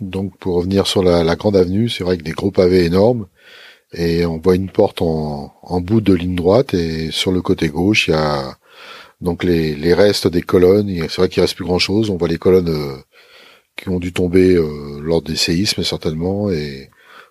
Donc 0.00 0.36
pour 0.38 0.56
revenir 0.56 0.86
sur 0.86 1.02
la, 1.02 1.36
grande 1.36 1.56
avenue, 1.56 1.88
c'est 1.88 2.04
vrai 2.04 2.18
que 2.18 2.24
des 2.24 2.32
gros 2.32 2.50
pavés 2.50 2.84
énormes 2.84 3.26
et 3.92 4.24
on 4.24 4.38
voit 4.38 4.56
une 4.56 4.70
porte 4.70 5.02
en, 5.02 5.80
bout 5.80 6.00
de 6.00 6.14
ligne 6.14 6.34
droite 6.34 6.74
et 6.74 7.10
sur 7.10 7.30
le 7.30 7.42
côté 7.42 7.68
gauche 7.68 8.08
il 8.08 8.12
y 8.12 8.14
a 8.14 8.56
Donc 9.22 9.44
les, 9.44 9.74
les 9.76 9.94
restes 9.94 10.26
des 10.26 10.42
colonnes, 10.42 10.94
c'est 11.02 11.16
vrai 11.16 11.28
qu'il 11.28 11.40
reste 11.40 11.54
plus 11.54 11.64
grand 11.64 11.78
chose. 11.78 12.10
On 12.10 12.16
voit 12.16 12.28
les 12.28 12.38
colonnes 12.38 13.02
qui 13.76 13.88
ont 13.88 14.00
dû 14.00 14.12
tomber 14.12 14.58
lors 15.00 15.22
des 15.22 15.36
séismes 15.36 15.84
certainement 15.84 16.50
et 16.50 16.90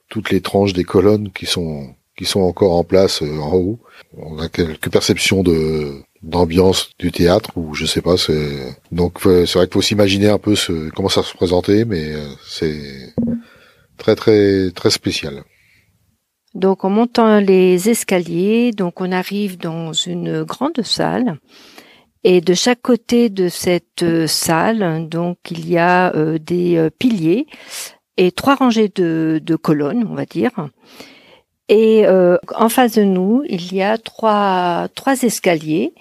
toutes 0.09 0.31
les 0.31 0.41
tranches 0.41 0.73
des 0.73 0.85
colonnes 0.85 1.31
qui 1.31 1.45
sont 1.45 1.93
qui 2.17 2.25
sont 2.25 2.41
encore 2.41 2.73
en 2.73 2.83
place 2.83 3.21
en 3.21 3.53
haut. 3.53 3.79
On 4.17 4.39
a 4.39 4.47
quelques 4.47 4.89
perceptions 4.89 5.43
de 5.43 6.01
d'ambiance 6.23 6.91
du 6.97 7.11
théâtre 7.11 7.49
ou 7.57 7.73
je 7.73 7.85
sais 7.85 8.01
pas 8.01 8.15
donc 8.91 9.19
c'est 9.23 9.53
vrai 9.53 9.65
qu'il 9.65 9.73
faut 9.73 9.81
s'imaginer 9.81 10.29
un 10.29 10.37
peu 10.37 10.55
ce 10.55 10.89
comment 10.91 11.09
ça 11.09 11.23
se 11.23 11.33
présentait 11.33 11.83
mais 11.83 12.13
c'est 12.45 13.13
très 13.97 14.15
très 14.15 14.71
très 14.71 14.91
spécial. 14.91 15.43
Donc 16.53 16.83
en 16.83 16.89
montant 16.89 17.39
les 17.39 17.89
escaliers, 17.89 18.71
donc 18.71 18.99
on 18.99 19.11
arrive 19.11 19.57
dans 19.57 19.93
une 19.93 20.43
grande 20.43 20.81
salle 20.83 21.37
et 22.23 22.41
de 22.41 22.53
chaque 22.53 22.81
côté 22.81 23.29
de 23.29 23.49
cette 23.49 24.03
euh, 24.03 24.27
salle, 24.27 25.07
donc 25.09 25.37
il 25.49 25.67
y 25.69 25.77
a 25.77 26.15
euh, 26.15 26.37
des 26.37 26.77
euh, 26.77 26.89
piliers 26.89 27.47
et 28.17 28.31
trois 28.31 28.55
rangées 28.55 28.91
de, 28.93 29.41
de 29.43 29.55
colonnes, 29.55 30.05
on 30.09 30.13
va 30.15 30.25
dire. 30.25 30.51
Et 31.69 32.05
en 32.05 32.67
face 32.67 32.95
de 32.95 33.03
nous, 33.03 33.43
il 33.47 33.73
y 33.73 33.81
a 33.81 33.97
trois 33.97 34.89
trois 34.93 35.23
escaliers, 35.23 35.93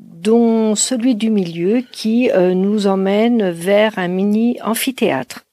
dont 0.00 0.74
celui 0.74 1.14
du 1.14 1.28
milieu 1.28 1.82
qui 1.92 2.30
nous 2.34 2.86
emmène 2.86 3.50
vers 3.50 3.98
un 3.98 4.08
mini 4.08 4.56
amphithéâtre. 4.62 5.44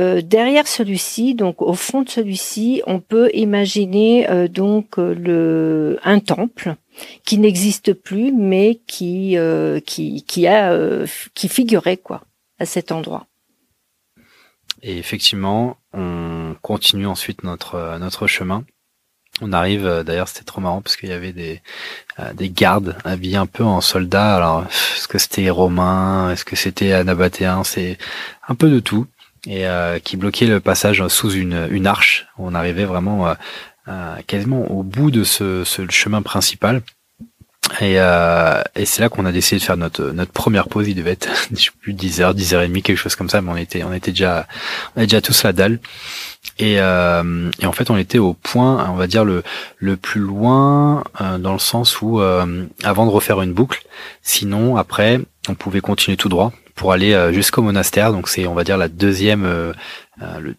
Euh, 0.00 0.22
derrière 0.22 0.66
celui-ci, 0.66 1.34
donc 1.34 1.60
au 1.60 1.74
fond 1.74 2.02
de 2.02 2.08
celui-ci, 2.08 2.80
on 2.86 3.00
peut 3.00 3.28
imaginer 3.34 4.30
euh, 4.30 4.48
donc 4.48 4.98
euh, 4.98 5.14
le 5.14 5.98
un 6.04 6.20
temple 6.20 6.76
qui 7.24 7.38
n'existe 7.38 7.92
plus, 7.92 8.32
mais 8.32 8.80
qui 8.86 9.36
qui 9.86 10.24
qui 10.24 10.46
a 10.46 11.04
qui 11.34 11.48
figurait 11.48 11.96
quoi 11.96 12.22
à 12.58 12.66
cet 12.66 12.92
endroit. 12.92 13.26
Et 14.82 14.98
effectivement, 14.98 15.76
on 15.92 16.54
continue 16.62 17.06
ensuite 17.06 17.44
notre 17.44 17.98
notre 17.98 18.26
chemin. 18.26 18.64
On 19.42 19.52
arrive, 19.52 20.02
d'ailleurs, 20.04 20.28
c'était 20.28 20.44
trop 20.44 20.60
marrant 20.60 20.82
parce 20.82 20.96
qu'il 20.96 21.08
y 21.08 21.12
avait 21.12 21.32
des 21.32 21.62
des 22.34 22.50
gardes 22.50 22.96
habillés 23.04 23.36
un 23.36 23.46
peu 23.46 23.64
en 23.64 23.80
soldats. 23.80 24.36
Alors, 24.36 24.64
est-ce 24.64 25.08
que 25.08 25.18
c'était 25.18 25.50
romain? 25.50 26.30
Est-ce 26.30 26.44
que 26.44 26.56
c'était 26.56 26.92
anabatéen 26.92 27.64
C'est 27.64 27.96
un 28.48 28.54
peu 28.54 28.68
de 28.68 28.80
tout 28.80 29.06
et 29.46 29.66
euh, 29.66 29.98
qui 29.98 30.16
bloquait 30.16 30.46
le 30.46 30.60
passage 30.60 31.06
sous 31.08 31.32
une, 31.32 31.68
une 31.70 31.86
arche. 31.86 32.26
On 32.38 32.54
arrivait 32.54 32.84
vraiment 32.84 33.26
euh, 33.26 33.30
euh, 33.30 33.34
quasiment 34.26 34.70
au 34.70 34.82
bout 34.82 35.10
de 35.10 35.24
ce, 35.24 35.64
ce 35.64 35.82
chemin 35.90 36.22
principal. 36.22 36.82
Et, 37.80 38.00
euh, 38.00 38.62
et 38.74 38.84
c'est 38.84 39.00
là 39.00 39.08
qu'on 39.08 39.24
a 39.26 39.32
décidé 39.32 39.60
de 39.60 39.64
faire 39.64 39.76
notre 39.76 40.10
notre 40.10 40.32
première 40.32 40.68
pause. 40.68 40.88
Il 40.88 40.94
devait 40.94 41.12
être, 41.12 41.28
je 41.52 41.64
sais 41.64 41.70
plus, 41.80 41.92
10 41.92 42.20
heures, 42.20 42.34
10 42.34 42.54
heures 42.54 42.62
et 42.62 42.68
demie, 42.68 42.82
quelque 42.82 42.96
chose 42.96 43.14
comme 43.14 43.30
ça. 43.30 43.40
Mais 43.42 43.50
on 43.50 43.56
était 43.56 43.84
on 43.84 43.92
était 43.92 44.10
déjà 44.10 44.46
on 44.94 44.98
avait 44.98 45.06
déjà 45.06 45.20
tous 45.20 45.44
la 45.44 45.52
dalle. 45.52 45.78
Et, 46.58 46.80
euh, 46.80 47.50
et 47.60 47.66
en 47.66 47.72
fait, 47.72 47.90
on 47.90 47.96
était 47.96 48.18
au 48.18 48.32
point, 48.32 48.88
on 48.90 48.96
va 48.96 49.06
dire 49.06 49.24
le 49.24 49.42
le 49.78 49.96
plus 49.96 50.20
loin 50.20 51.04
dans 51.38 51.52
le 51.52 51.58
sens 51.58 52.00
où 52.02 52.20
avant 52.20 53.06
de 53.06 53.10
refaire 53.10 53.40
une 53.42 53.52
boucle, 53.52 53.82
sinon 54.22 54.76
après 54.76 55.20
on 55.48 55.54
pouvait 55.54 55.80
continuer 55.80 56.16
tout 56.16 56.28
droit 56.28 56.52
pour 56.80 56.92
aller 56.92 57.12
euh, 57.12 57.30
jusqu'au 57.30 57.60
monastère. 57.60 58.10
Donc 58.10 58.28
c'est, 58.28 58.46
on 58.46 58.54
va 58.54 58.64
dire, 58.64 58.78
la 58.78 58.88
deuxième, 58.88 59.44
euh, 60.22 60.24
euh, 60.24 60.40
le, 60.40 60.56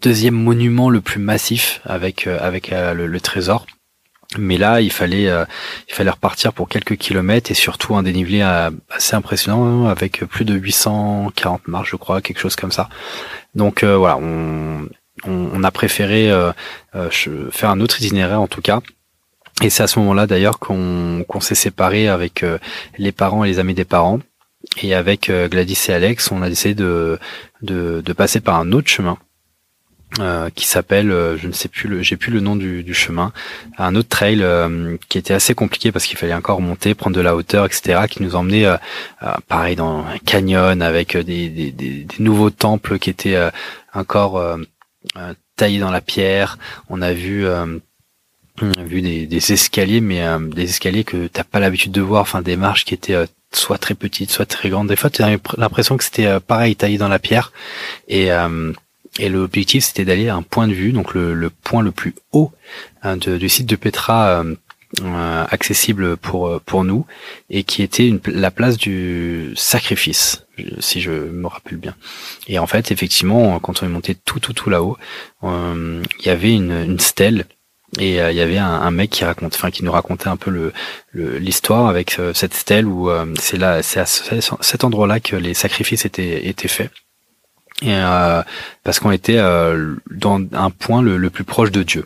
deuxième 0.00 0.34
monument 0.34 0.90
le 0.90 1.00
plus 1.00 1.20
massif 1.20 1.80
avec 1.84 2.26
avec 2.26 2.70
le, 2.70 3.20
trésor. 3.20 3.66
Mais 4.38 4.56
là, 4.56 4.80
il 4.80 4.90
fallait 4.90 5.28
il 5.88 5.94
fallait 5.94 6.10
repartir 6.10 6.52
pour 6.52 6.68
quelques 6.68 6.96
kilomètres 6.96 7.50
et 7.50 7.54
surtout 7.54 7.94
un 7.94 8.02
dénivelé 8.02 8.42
assez 8.42 9.14
impressionnant 9.14 9.86
avec 9.86 10.24
plus 10.24 10.44
de 10.44 10.54
840 10.54 11.68
marches, 11.68 11.90
je 11.90 11.96
crois, 11.96 12.20
quelque 12.20 12.40
chose 12.40 12.56
comme 12.56 12.72
ça. 12.72 12.88
Donc 13.54 13.84
voilà, 13.84 14.16
on, 14.16 14.88
on, 15.24 15.62
a 15.62 15.70
préféré 15.70 16.32
faire 17.50 17.70
un 17.70 17.80
autre 17.80 18.00
itinéraire 18.00 18.40
en 18.40 18.48
tout 18.48 18.62
cas. 18.62 18.80
Et 19.62 19.70
c'est 19.70 19.82
à 19.82 19.86
ce 19.86 19.98
moment-là 20.00 20.26
d'ailleurs 20.26 20.58
qu'on 20.58 21.24
qu'on 21.28 21.40
s'est 21.40 21.54
séparé 21.54 22.08
avec 22.08 22.44
les 22.98 23.12
parents 23.12 23.44
et 23.44 23.48
les 23.48 23.58
amis 23.58 23.74
des 23.74 23.84
parents 23.84 24.18
et 24.82 24.94
avec 24.94 25.28
euh, 25.28 25.48
Gladys 25.48 25.86
et 25.88 25.92
Alex, 25.92 26.30
on 26.30 26.42
a 26.42 26.48
décidé 26.48 26.74
de, 26.74 27.18
de, 27.62 28.02
de 28.04 28.12
passer 28.12 28.40
par 28.40 28.56
un 28.56 28.72
autre 28.72 28.88
chemin 28.88 29.18
euh, 30.20 30.50
qui 30.50 30.66
s'appelle, 30.66 31.10
euh, 31.10 31.36
je 31.36 31.46
ne 31.46 31.52
sais 31.52 31.68
plus, 31.68 31.88
le, 31.88 32.02
j'ai 32.02 32.16
plus 32.16 32.32
le 32.32 32.40
nom 32.40 32.56
du, 32.56 32.82
du 32.82 32.94
chemin, 32.94 33.32
un 33.78 33.94
autre 33.94 34.08
trail 34.08 34.44
qui 35.08 35.18
était 35.18 35.34
assez 35.34 35.54
compliqué 35.54 35.92
parce 35.92 36.06
qu'il 36.06 36.18
fallait 36.18 36.34
encore 36.34 36.60
monter, 36.60 36.94
prendre 36.94 37.16
de 37.16 37.20
la 37.20 37.34
hauteur, 37.34 37.66
etc., 37.66 38.02
qui 38.08 38.22
nous 38.22 38.34
emmenait, 38.34 38.66
pareil, 39.48 39.76
dans 39.76 40.04
un 40.06 40.18
canyon 40.24 40.80
avec 40.82 41.16
des, 41.16 41.48
des, 41.48 41.70
des, 41.70 42.04
des 42.04 42.18
nouveaux 42.18 42.50
temples 42.50 42.98
qui 42.98 43.10
étaient 43.10 43.38
encore 43.94 44.42
taillés 45.56 45.80
dans 45.80 45.90
la 45.90 46.00
pierre. 46.00 46.58
On 46.88 47.02
a 47.02 47.12
vu 47.12 47.46
vu 48.78 49.02
des, 49.02 49.26
des 49.26 49.52
escaliers, 49.52 50.00
mais 50.00 50.22
des 50.54 50.64
escaliers 50.64 51.04
que 51.04 51.26
t'as 51.26 51.44
pas 51.44 51.60
l'habitude 51.60 51.92
de 51.92 52.00
voir, 52.00 52.22
enfin 52.22 52.42
des 52.42 52.56
marches 52.56 52.84
qui 52.84 52.94
étaient 52.94 53.26
soit 53.56 53.78
très 53.78 53.94
petite, 53.94 54.30
soit 54.30 54.46
très 54.46 54.70
grande. 54.70 54.88
Des 54.88 54.96
fois, 54.96 55.10
tu 55.10 55.22
as 55.22 55.36
l'impression 55.56 55.96
que 55.96 56.04
c'était 56.04 56.26
euh, 56.26 56.40
pareil, 56.40 56.76
taillé 56.76 56.98
dans 56.98 57.08
la 57.08 57.18
pierre. 57.18 57.52
Et, 58.08 58.32
euh, 58.32 58.72
et 59.18 59.28
l'objectif, 59.28 59.84
c'était 59.84 60.04
d'aller 60.04 60.28
à 60.28 60.36
un 60.36 60.42
point 60.42 60.68
de 60.68 60.72
vue, 60.72 60.92
donc 60.92 61.14
le, 61.14 61.34
le 61.34 61.50
point 61.50 61.82
le 61.82 61.92
plus 61.92 62.14
haut 62.32 62.50
hein, 63.02 63.16
du 63.16 63.48
site 63.48 63.66
de 63.66 63.76
Petra, 63.76 64.42
euh, 65.00 65.44
accessible 65.50 66.16
pour 66.16 66.60
pour 66.62 66.84
nous, 66.84 67.06
et 67.50 67.64
qui 67.64 67.82
était 67.82 68.06
une, 68.06 68.20
la 68.26 68.50
place 68.50 68.76
du 68.76 69.52
sacrifice, 69.54 70.46
si 70.80 71.00
je 71.00 71.10
me 71.10 71.46
rappelle 71.46 71.78
bien. 71.78 71.94
Et 72.46 72.58
en 72.58 72.66
fait, 72.66 72.90
effectivement, 72.90 73.58
quand 73.58 73.82
on 73.82 73.86
est 73.86 73.90
monté 73.90 74.14
tout 74.14 74.40
tout 74.40 74.52
tout 74.54 74.70
là-haut, 74.70 74.96
il 75.42 76.24
y 76.24 76.28
avait 76.30 76.52
une, 76.54 76.72
une 76.72 77.00
stèle 77.00 77.46
et 77.98 78.20
euh, 78.22 78.30
il 78.30 78.36
y 78.36 78.40
avait 78.40 78.58
un, 78.58 78.66
un, 78.66 78.90
mec 78.90 79.10
qui 79.10 79.24
raconte, 79.24 79.54
enfin 79.54 79.70
qui 79.70 79.84
nous 79.84 79.92
racontait 79.92 80.28
un 80.28 80.36
peu 80.36 80.50
le 80.50 80.72
l'histoire 81.14 81.88
avec 81.88 82.18
euh, 82.18 82.32
cette 82.32 82.54
stèle 82.54 82.86
où 82.86 83.10
euh, 83.10 83.26
c'est 83.38 83.58
là, 83.58 83.82
c'est 83.82 84.00
à 84.00 84.06
cet 84.06 84.84
endroit-là 84.84 85.20
que 85.20 85.36
les 85.36 85.52
sacrifices 85.52 86.06
étaient 86.06 86.48
étaient 86.48 86.68
faits. 86.68 86.90
Et, 87.82 88.00
parce 88.84 89.00
qu'on 89.00 89.10
était 89.10 89.38
dans 89.38 90.40
un 90.52 90.70
point 90.70 91.02
le, 91.02 91.16
le, 91.16 91.30
plus 91.30 91.42
proche 91.42 91.72
de 91.72 91.82
Dieu. 91.82 92.04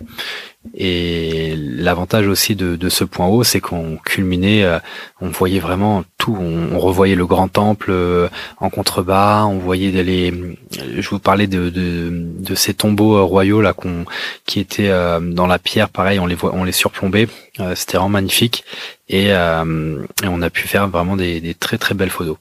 Et 0.74 1.54
l'avantage 1.86 2.26
aussi 2.26 2.54
de, 2.56 2.88
ce 2.88 3.04
point 3.04 3.26
haut, 3.26 3.44
c'est 3.44 3.60
qu'on 3.60 3.96
culminait, 3.96 4.64
euh, 4.64 4.78
on 5.20 5.28
voyait 5.28 5.60
vraiment 5.60 6.04
tout. 6.18 6.36
On, 6.38 6.78
revoyait 6.78 7.14
le 7.14 7.24
grand 7.24 7.48
temple 7.48 7.90
euh, 7.90 8.28
en 8.58 8.68
contrebas, 8.68 9.44
on 9.46 9.58
voyait 9.58 9.90
les. 10.02 10.56
Je 10.72 11.08
vous 11.08 11.18
parlais 11.18 11.46
de, 11.46 12.54
ces 12.54 12.74
tombeaux 12.74 13.16
euh, 13.16 13.22
royaux 13.22 13.62
là, 13.62 13.72
qui 14.44 14.60
étaient 14.60 14.90
dans 14.90 15.46
la 15.46 15.58
pierre. 15.58 15.88
Pareil, 15.88 16.18
on 16.18 16.26
les 16.26 16.34
voit, 16.34 16.52
on 16.54 16.64
les 16.64 16.72
surplombait. 16.72 17.28
C'était 17.74 17.96
vraiment 17.96 18.10
magnifique. 18.10 18.64
Et, 19.08 19.32
on 19.32 20.42
a 20.42 20.50
pu 20.50 20.68
faire 20.68 20.88
vraiment 20.88 21.16
des, 21.16 21.54
très 21.54 21.78
très 21.78 21.94
belles 21.94 22.10
photos. 22.10 22.36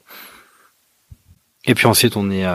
Et 1.68 1.74
puis 1.74 1.88
ensuite 1.88 2.16
on 2.16 2.30
est 2.30 2.46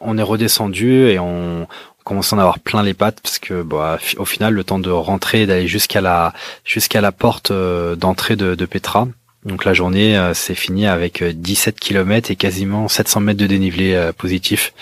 on 0.00 0.16
est 0.16 0.22
redescendu 0.22 1.08
et 1.10 1.18
on, 1.18 1.66
commençant 2.06 2.38
à 2.38 2.42
avoir 2.42 2.60
plein 2.60 2.84
les 2.84 2.94
pattes 2.94 3.18
parce 3.20 3.40
que 3.40 3.62
bah, 3.62 3.98
au 4.16 4.24
final 4.24 4.54
le 4.54 4.62
temps 4.62 4.78
de 4.78 4.90
rentrer 4.90 5.44
d'aller 5.44 5.66
jusqu'à 5.66 6.00
la 6.00 6.32
jusqu'à 6.64 7.00
la 7.00 7.10
porte 7.10 7.50
euh, 7.50 7.96
d'entrée 7.96 8.36
de, 8.36 8.54
de, 8.54 8.64
Petra. 8.64 9.08
Donc 9.44 9.64
la 9.64 9.74
journée 9.74 10.16
euh, 10.16 10.32
s'est 10.32 10.54
finie 10.54 10.86
avec 10.86 11.22
17 11.24 11.74
euh, 11.74 11.78
km 11.78 12.30
et 12.30 12.36
quasiment 12.36 12.86
700 12.86 13.20
mètres 13.20 13.40
de 13.40 13.48
dénivelé 13.48 14.10
positif. 14.16 14.72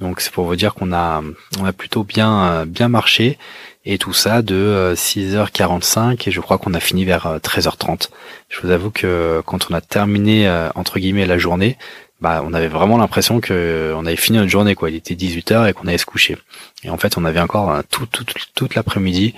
Donc 0.00 0.20
c'est 0.20 0.32
pour 0.32 0.44
vous 0.44 0.56
dire 0.56 0.74
qu'on 0.74 0.92
a 0.92 1.22
on 1.60 1.64
a 1.64 1.72
plutôt 1.72 2.02
bien 2.02 2.66
bien 2.66 2.88
marché. 2.88 3.38
Et 3.84 3.98
tout 3.98 4.12
ça 4.12 4.42
de 4.42 4.94
6h45 4.96 6.28
et 6.28 6.30
je 6.30 6.40
crois 6.40 6.58
qu'on 6.58 6.72
a 6.72 6.78
fini 6.78 7.04
vers 7.04 7.38
13h30 7.42 8.10
je 8.48 8.60
vous 8.60 8.70
avoue 8.70 8.92
que 8.92 9.42
quand 9.44 9.66
on 9.68 9.74
a 9.74 9.80
terminé 9.80 10.48
entre 10.76 11.00
guillemets 11.00 11.26
la 11.26 11.36
journée 11.36 11.76
bah, 12.22 12.40
on 12.46 12.54
avait 12.54 12.68
vraiment 12.68 12.98
l'impression 12.98 13.40
que 13.40 13.92
on 13.96 14.06
avait 14.06 14.14
fini 14.14 14.38
notre 14.38 14.48
journée, 14.50 14.76
quoi. 14.76 14.90
Il 14.90 14.96
était 14.96 15.16
18 15.16 15.50
h 15.50 15.68
et 15.68 15.72
qu'on 15.72 15.88
allait 15.88 15.98
se 15.98 16.06
coucher. 16.06 16.38
Et 16.84 16.90
en 16.90 16.96
fait, 16.96 17.18
on 17.18 17.24
avait 17.24 17.40
encore 17.40 17.72
euh, 17.72 17.82
tout, 17.90 18.06
tout, 18.06 18.24
toute 18.54 18.76
l'après-midi, 18.76 19.34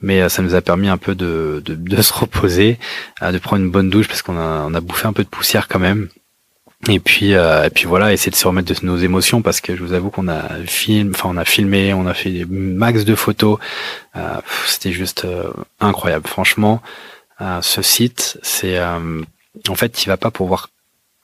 mais 0.00 0.22
euh, 0.22 0.30
ça 0.30 0.40
nous 0.40 0.54
a 0.54 0.62
permis 0.62 0.88
un 0.88 0.96
peu 0.96 1.14
de, 1.14 1.62
se 2.00 2.12
reposer, 2.14 2.78
euh, 3.20 3.32
de 3.32 3.38
prendre 3.38 3.62
une 3.62 3.70
bonne 3.70 3.90
douche 3.90 4.08
parce 4.08 4.22
qu'on 4.22 4.38
a, 4.38 4.80
bouffé 4.80 5.06
un 5.06 5.12
peu 5.12 5.24
de 5.24 5.28
poussière 5.28 5.68
quand 5.68 5.78
même. 5.78 6.08
Et 6.88 6.98
puis, 6.98 7.30
et 7.30 7.70
puis 7.72 7.84
voilà, 7.84 8.12
essayer 8.12 8.32
de 8.32 8.36
se 8.36 8.44
remettre 8.44 8.74
de 8.74 8.86
nos 8.86 8.96
émotions 8.96 9.40
parce 9.40 9.60
que 9.60 9.76
je 9.76 9.84
vous 9.84 9.92
avoue 9.92 10.10
qu'on 10.10 10.26
a 10.26 10.42
film, 10.66 11.12
enfin 11.14 11.28
on 11.32 11.36
a 11.36 11.44
filmé, 11.44 11.94
on 11.94 12.08
a 12.08 12.14
fait 12.14 12.30
des 12.30 12.44
max 12.44 13.04
de 13.04 13.14
photos. 13.14 13.60
C'était 14.66 14.90
juste 14.90 15.24
incroyable, 15.78 16.26
franchement. 16.26 16.82
ce 17.60 17.82
site, 17.82 18.36
c'est 18.42 18.80
en 18.80 19.74
fait, 19.76 19.90
tu 19.90 20.08
vas 20.08 20.16
pas 20.16 20.32
pour 20.32 20.48
voir 20.48 20.70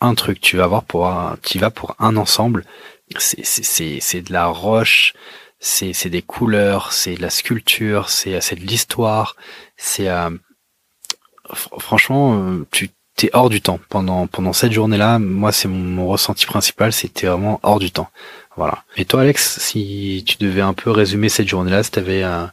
un 0.00 0.14
truc, 0.14 0.40
tu 0.40 0.56
vas 0.56 0.66
voir 0.66 0.84
pour 0.84 1.06
un, 1.08 1.36
tu 1.42 1.58
vas 1.58 1.70
pour 1.70 1.94
un 1.98 2.16
ensemble. 2.16 2.64
C'est 3.18 3.44
c'est 3.44 3.98
c'est 4.00 4.22
de 4.22 4.32
la 4.32 4.46
roche, 4.46 5.14
c'est 5.60 5.92
c'est 5.92 6.10
des 6.10 6.22
couleurs, 6.22 6.92
c'est 6.92 7.14
de 7.14 7.22
la 7.22 7.30
sculpture, 7.30 8.10
c'est 8.10 8.40
c'est 8.40 8.56
de 8.56 8.64
l'histoire, 8.66 9.36
c'est 9.76 10.08
euh, 10.08 10.30
franchement, 11.78 12.58
tu 12.70 12.90
t'es 13.16 13.30
hors 13.32 13.48
du 13.50 13.60
temps 13.60 13.80
pendant 13.88 14.26
pendant 14.26 14.52
cette 14.52 14.72
journée-là. 14.72 15.18
Moi, 15.18 15.52
c'est 15.52 15.68
mon, 15.68 16.06
ressenti 16.06 16.46
principal, 16.46 16.92
c'était 16.92 17.26
vraiment 17.26 17.60
hors 17.62 17.78
du 17.78 17.90
temps. 17.90 18.10
Voilà. 18.56 18.84
Et 18.96 19.04
toi, 19.04 19.22
Alex, 19.22 19.58
si 19.60 20.24
tu 20.26 20.36
devais 20.38 20.60
un 20.60 20.74
peu 20.74 20.90
résumer 20.90 21.28
cette 21.28 21.48
journée-là, 21.48 21.82
si 21.82 21.90
t'avais 21.90 22.22
un 22.22 22.52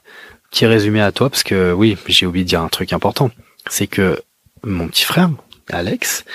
petit 0.51 0.65
résumé 0.65 1.01
à 1.01 1.11
toi, 1.11 1.29
parce 1.29 1.43
que 1.43 1.71
oui, 1.73 1.97
j'ai 2.07 2.25
oublié 2.25 2.43
de 2.43 2.49
dire 2.49 2.61
un 2.61 2.69
truc 2.69 2.93
important, 2.93 3.29
c'est 3.69 3.87
que 3.87 4.21
mon 4.63 4.87
petit 4.87 5.03
frère, 5.03 5.29
Alex, 5.72 6.25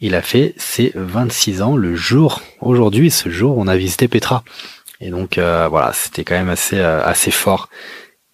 il 0.00 0.14
a 0.14 0.22
fait 0.22 0.54
ses 0.56 0.92
26 0.94 1.62
ans 1.62 1.76
le 1.76 1.94
jour, 1.94 2.42
aujourd'hui, 2.60 3.10
ce 3.10 3.28
jour, 3.28 3.58
on 3.58 3.66
a 3.66 3.76
visité 3.76 4.08
Petra. 4.08 4.44
Et 5.00 5.10
donc 5.10 5.38
euh, 5.38 5.68
voilà, 5.68 5.92
c'était 5.92 6.24
quand 6.24 6.34
même 6.34 6.48
assez 6.48 6.78
euh, 6.78 7.04
assez 7.04 7.30
fort. 7.30 7.68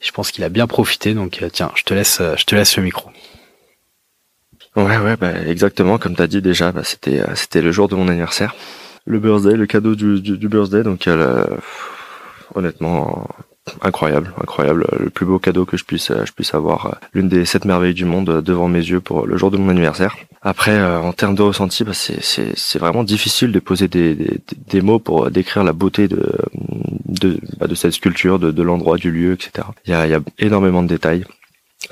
Je 0.01 0.11
pense 0.13 0.31
qu'il 0.31 0.45
a 0.45 0.49
bien 0.49 0.67
profité. 0.67 1.15
Donc 1.15 1.43
euh, 1.43 1.49
tiens, 1.53 1.73
je 1.75 1.83
te 1.83 1.95
laisse, 1.95 2.21
je 2.37 2.45
te 2.45 2.55
laisse 2.55 2.77
le 2.77 2.83
micro. 2.83 3.11
Ouais, 4.77 4.99
ouais, 4.99 5.17
bah, 5.17 5.33
exactement 5.47 5.99
comme 5.99 6.17
t'as 6.17 6.27
dit 6.27 6.43
déjà. 6.43 6.73
Bah, 6.73 6.85
c'était, 6.85 7.23
c'était 7.35 7.63
le 7.63 7.73
jour 7.73 7.89
de 7.89 7.95
mon 7.95 8.09
anniversaire, 8.09 8.55
le 9.05 9.19
birthday, 9.19 9.57
le 9.57 9.67
cadeau 9.67 9.95
du, 9.95 10.21
du, 10.21 10.49
birthday. 10.49 10.83
Donc, 10.83 11.09
honnêtement, 12.55 13.29
incroyable, 13.83 14.33
incroyable, 14.41 14.87
le 14.99 15.11
plus 15.11 15.27
beau 15.27 15.39
cadeau 15.39 15.65
que 15.65 15.77
je 15.77 15.85
puisse, 15.85 16.13
je 16.25 16.33
puisse 16.33 16.55
avoir, 16.55 16.87
euh, 16.87 16.91
l'une 17.15 17.29
des 17.29 17.45
sept 17.45 17.65
merveilles 17.65 17.95
du 17.95 18.05
monde 18.05 18.43
devant 18.43 18.69
mes 18.69 18.81
yeux 18.81 19.01
pour 19.01 19.27
le 19.27 19.37
jour 19.37 19.51
de 19.51 19.57
mon 19.57 19.71
anniversaire. 19.71 20.17
Après, 20.43 20.83
en 20.83 21.13
termes 21.15 21.35
de 21.35 21.43
ressenti, 21.43 21.85
bah, 21.85 21.93
c'est 21.95 22.79
vraiment 22.79 23.03
difficile 23.03 23.51
de 23.51 23.61
poser 23.61 23.89
des, 23.89 24.15
des, 24.15 24.41
des, 24.69 24.83
mots 24.83 24.99
pour 24.99 25.31
décrire 25.31 25.65
la 25.65 25.73
beauté 25.73 26.07
de, 26.07 26.33
de, 27.07 27.39
bah, 27.59 27.67
de 27.67 27.75
cette 27.75 27.93
sculpture, 27.93 28.39
de, 28.39 28.51
de 28.51 28.63
l'endroit, 28.63 28.99
du 28.99 29.11
lieu, 29.11 29.33
etc. 29.33 29.67
Il 29.87 29.93
y 29.93 29.95
a, 29.95 30.07
il 30.07 30.11
y 30.11 30.15
a 30.15 30.21
énormément 30.39 30.83
de 30.83 30.89
détails. 30.89 31.25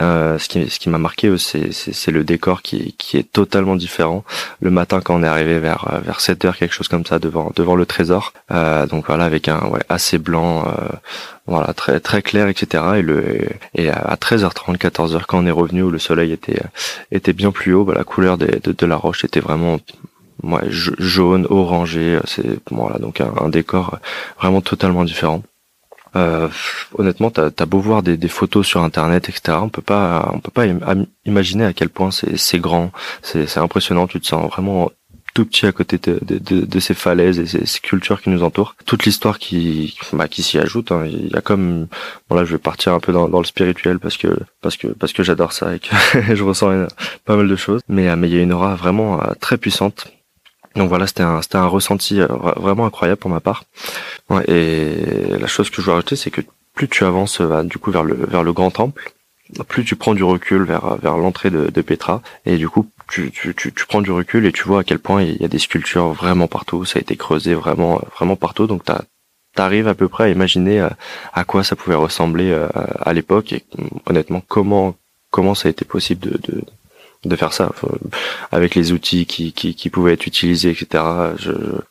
Euh, 0.00 0.38
ce 0.38 0.48
qui, 0.48 0.68
ce 0.70 0.78
qui 0.78 0.88
m'a 0.88 0.98
marqué, 0.98 1.34
c'est 1.38 2.10
le 2.10 2.24
décor 2.24 2.62
qui, 2.62 2.94
qui 2.98 3.16
est 3.18 3.30
totalement 3.30 3.76
différent. 3.76 4.24
Le 4.60 4.70
matin, 4.70 5.00
quand 5.00 5.14
on 5.14 5.22
est 5.22 5.28
arrivé 5.28 5.58
vers 5.58 6.00
vers 6.04 6.20
7 6.20 6.44
heures, 6.44 6.56
quelque 6.56 6.74
chose 6.74 6.88
comme 6.88 7.04
ça, 7.04 7.18
devant 7.18 7.52
devant 7.54 7.74
le 7.74 7.86
trésor. 7.86 8.32
Euh, 8.50 8.86
donc 8.86 9.06
voilà, 9.06 9.24
avec 9.24 9.48
un 9.48 9.66
ouais 9.68 9.80
assez 9.88 10.18
blanc, 10.18 10.66
euh, 10.66 10.88
voilà 11.46 11.72
très 11.74 12.00
très 12.00 12.22
clair, 12.22 12.48
etc. 12.48 12.84
Et 12.96 13.02
le 13.02 13.40
et 13.74 13.90
à 13.90 14.16
13h30, 14.16 14.78
14h, 14.78 15.22
quand 15.26 15.38
on 15.38 15.46
est 15.46 15.50
revenu 15.50 15.82
où 15.82 15.90
le 15.90 15.98
soleil 15.98 16.32
était 16.32 16.62
était 17.10 17.32
bien 17.32 17.52
plus 17.52 17.74
haut, 17.74 17.84
bah, 17.84 17.94
la 17.96 18.04
couleur 18.04 18.38
de, 18.38 18.60
de 18.64 18.86
la 18.86 18.96
roche 18.96 19.24
était 19.24 19.40
vraiment 19.40 19.78
ouais, 20.42 20.62
jaune, 20.70 21.46
orangé. 21.50 22.18
C'est 22.24 22.60
voilà 22.70 22.98
donc 22.98 23.20
un 23.20 23.48
décor 23.48 23.98
vraiment 24.38 24.60
totalement 24.60 25.04
différent. 25.04 25.42
Euh, 26.16 26.48
honnêtement, 26.96 27.30
t'as 27.30 27.50
as 27.58 27.66
beau 27.66 27.80
voir 27.80 28.02
des, 28.02 28.16
des, 28.16 28.28
photos 28.28 28.66
sur 28.66 28.82
internet, 28.82 29.28
etc. 29.28 29.58
On 29.62 29.68
peut 29.68 29.82
pas, 29.82 30.30
on 30.34 30.40
peut 30.40 30.50
pas 30.50 30.66
imaginer 31.24 31.64
à 31.64 31.72
quel 31.72 31.88
point 31.88 32.10
c'est 32.10 32.58
grand, 32.58 32.92
c'est 33.22 33.58
impressionnant. 33.58 34.06
Tu 34.06 34.20
te 34.20 34.26
sens 34.26 34.50
vraiment 34.50 34.90
tout 35.34 35.46
petit 35.46 35.66
à 35.66 35.72
côté 35.72 35.98
de, 35.98 36.18
de, 36.22 36.38
de, 36.66 36.80
ces 36.80 36.92
falaises 36.92 37.38
et 37.38 37.46
ces, 37.46 37.80
cultures 37.80 38.20
qui 38.20 38.28
nous 38.28 38.42
entourent. 38.42 38.74
Toute 38.84 39.06
l'histoire 39.06 39.38
qui, 39.38 39.96
bah, 40.12 40.28
qui 40.28 40.42
s'y 40.42 40.58
ajoute. 40.58 40.92
Hein. 40.92 41.06
Il 41.06 41.28
y 41.28 41.36
a 41.36 41.40
comme, 41.40 41.86
bon 42.28 42.36
là, 42.36 42.44
je 42.44 42.52
vais 42.52 42.58
partir 42.58 42.92
un 42.92 43.00
peu 43.00 43.12
dans, 43.12 43.28
dans 43.28 43.38
le 43.38 43.46
spirituel 43.46 43.98
parce 43.98 44.18
que 44.18 44.28
parce 44.60 44.76
que 44.76 44.88
parce 44.88 45.12
que 45.14 45.22
j'adore 45.22 45.52
ça 45.52 45.74
et 45.74 45.78
que 45.78 45.94
je 46.34 46.42
ressens 46.42 46.86
pas 47.24 47.36
mal 47.36 47.48
de 47.48 47.56
choses. 47.56 47.80
Mais 47.88 48.14
mais 48.16 48.28
il 48.28 48.34
y 48.34 48.38
a 48.38 48.42
une 48.42 48.52
aura 48.52 48.74
vraiment 48.74 49.22
euh, 49.22 49.32
très 49.40 49.56
puissante 49.56 50.12
donc 50.76 50.88
voilà, 50.88 51.06
c'était 51.06 51.22
un, 51.22 51.42
c'était 51.42 51.56
un 51.56 51.66
ressenti 51.66 52.20
euh, 52.20 52.26
vraiment 52.26 52.86
incroyable 52.86 53.20
pour 53.20 53.30
ma 53.30 53.40
part. 53.40 53.64
et 54.48 54.96
la 55.38 55.46
chose 55.46 55.70
que 55.70 55.82
je 55.82 55.86
veux 55.86 55.92
rajouter, 55.92 56.16
c'est 56.16 56.30
que 56.30 56.40
plus 56.74 56.88
tu 56.88 57.04
avances 57.04 57.40
euh, 57.40 57.62
du 57.62 57.78
coup 57.78 57.90
vers 57.90 58.04
le 58.04 58.14
vers 58.14 58.42
le 58.42 58.52
grand 58.52 58.70
temple, 58.70 59.12
plus 59.68 59.84
tu 59.84 59.96
prends 59.96 60.14
du 60.14 60.24
recul 60.24 60.62
vers 60.62 60.96
vers 60.96 61.16
l'entrée 61.16 61.50
de, 61.50 61.68
de 61.68 61.82
Petra, 61.82 62.22
et 62.46 62.56
du 62.56 62.68
coup 62.68 62.88
tu, 63.08 63.30
tu, 63.30 63.54
tu, 63.54 63.72
tu, 63.72 63.86
prends 63.86 64.00
du 64.00 64.10
recul 64.10 64.46
et 64.46 64.52
tu 64.52 64.64
vois 64.64 64.80
à 64.80 64.84
quel 64.84 64.98
point 64.98 65.22
il 65.22 65.36
y 65.36 65.44
a 65.44 65.48
des 65.48 65.58
sculptures 65.58 66.12
vraiment 66.12 66.48
partout. 66.48 66.84
Ça 66.86 66.98
a 66.98 67.02
été 67.02 67.16
creusé 67.16 67.54
vraiment 67.54 68.00
vraiment 68.16 68.36
partout. 68.36 68.66
Donc 68.66 68.82
t'arrives 69.54 69.88
à 69.88 69.94
peu 69.94 70.08
près 70.08 70.24
à 70.24 70.28
imaginer 70.30 70.80
euh, 70.80 70.88
à 71.34 71.44
quoi 71.44 71.64
ça 71.64 71.76
pouvait 71.76 71.96
ressembler 71.96 72.56
à 73.00 73.12
l'époque 73.12 73.52
et 73.52 73.64
honnêtement 74.06 74.42
comment 74.48 74.94
comment 75.30 75.54
ça 75.54 75.68
a 75.68 75.70
été 75.70 75.84
possible 75.84 76.30
de, 76.30 76.38
de 76.38 76.62
de 77.24 77.36
faire 77.36 77.52
ça 77.52 77.70
avec 78.50 78.74
les 78.74 78.92
outils 78.92 79.26
qui, 79.26 79.52
qui, 79.52 79.90
pouvaient 79.90 80.14
être 80.14 80.26
utilisés, 80.26 80.70
etc. 80.70 81.04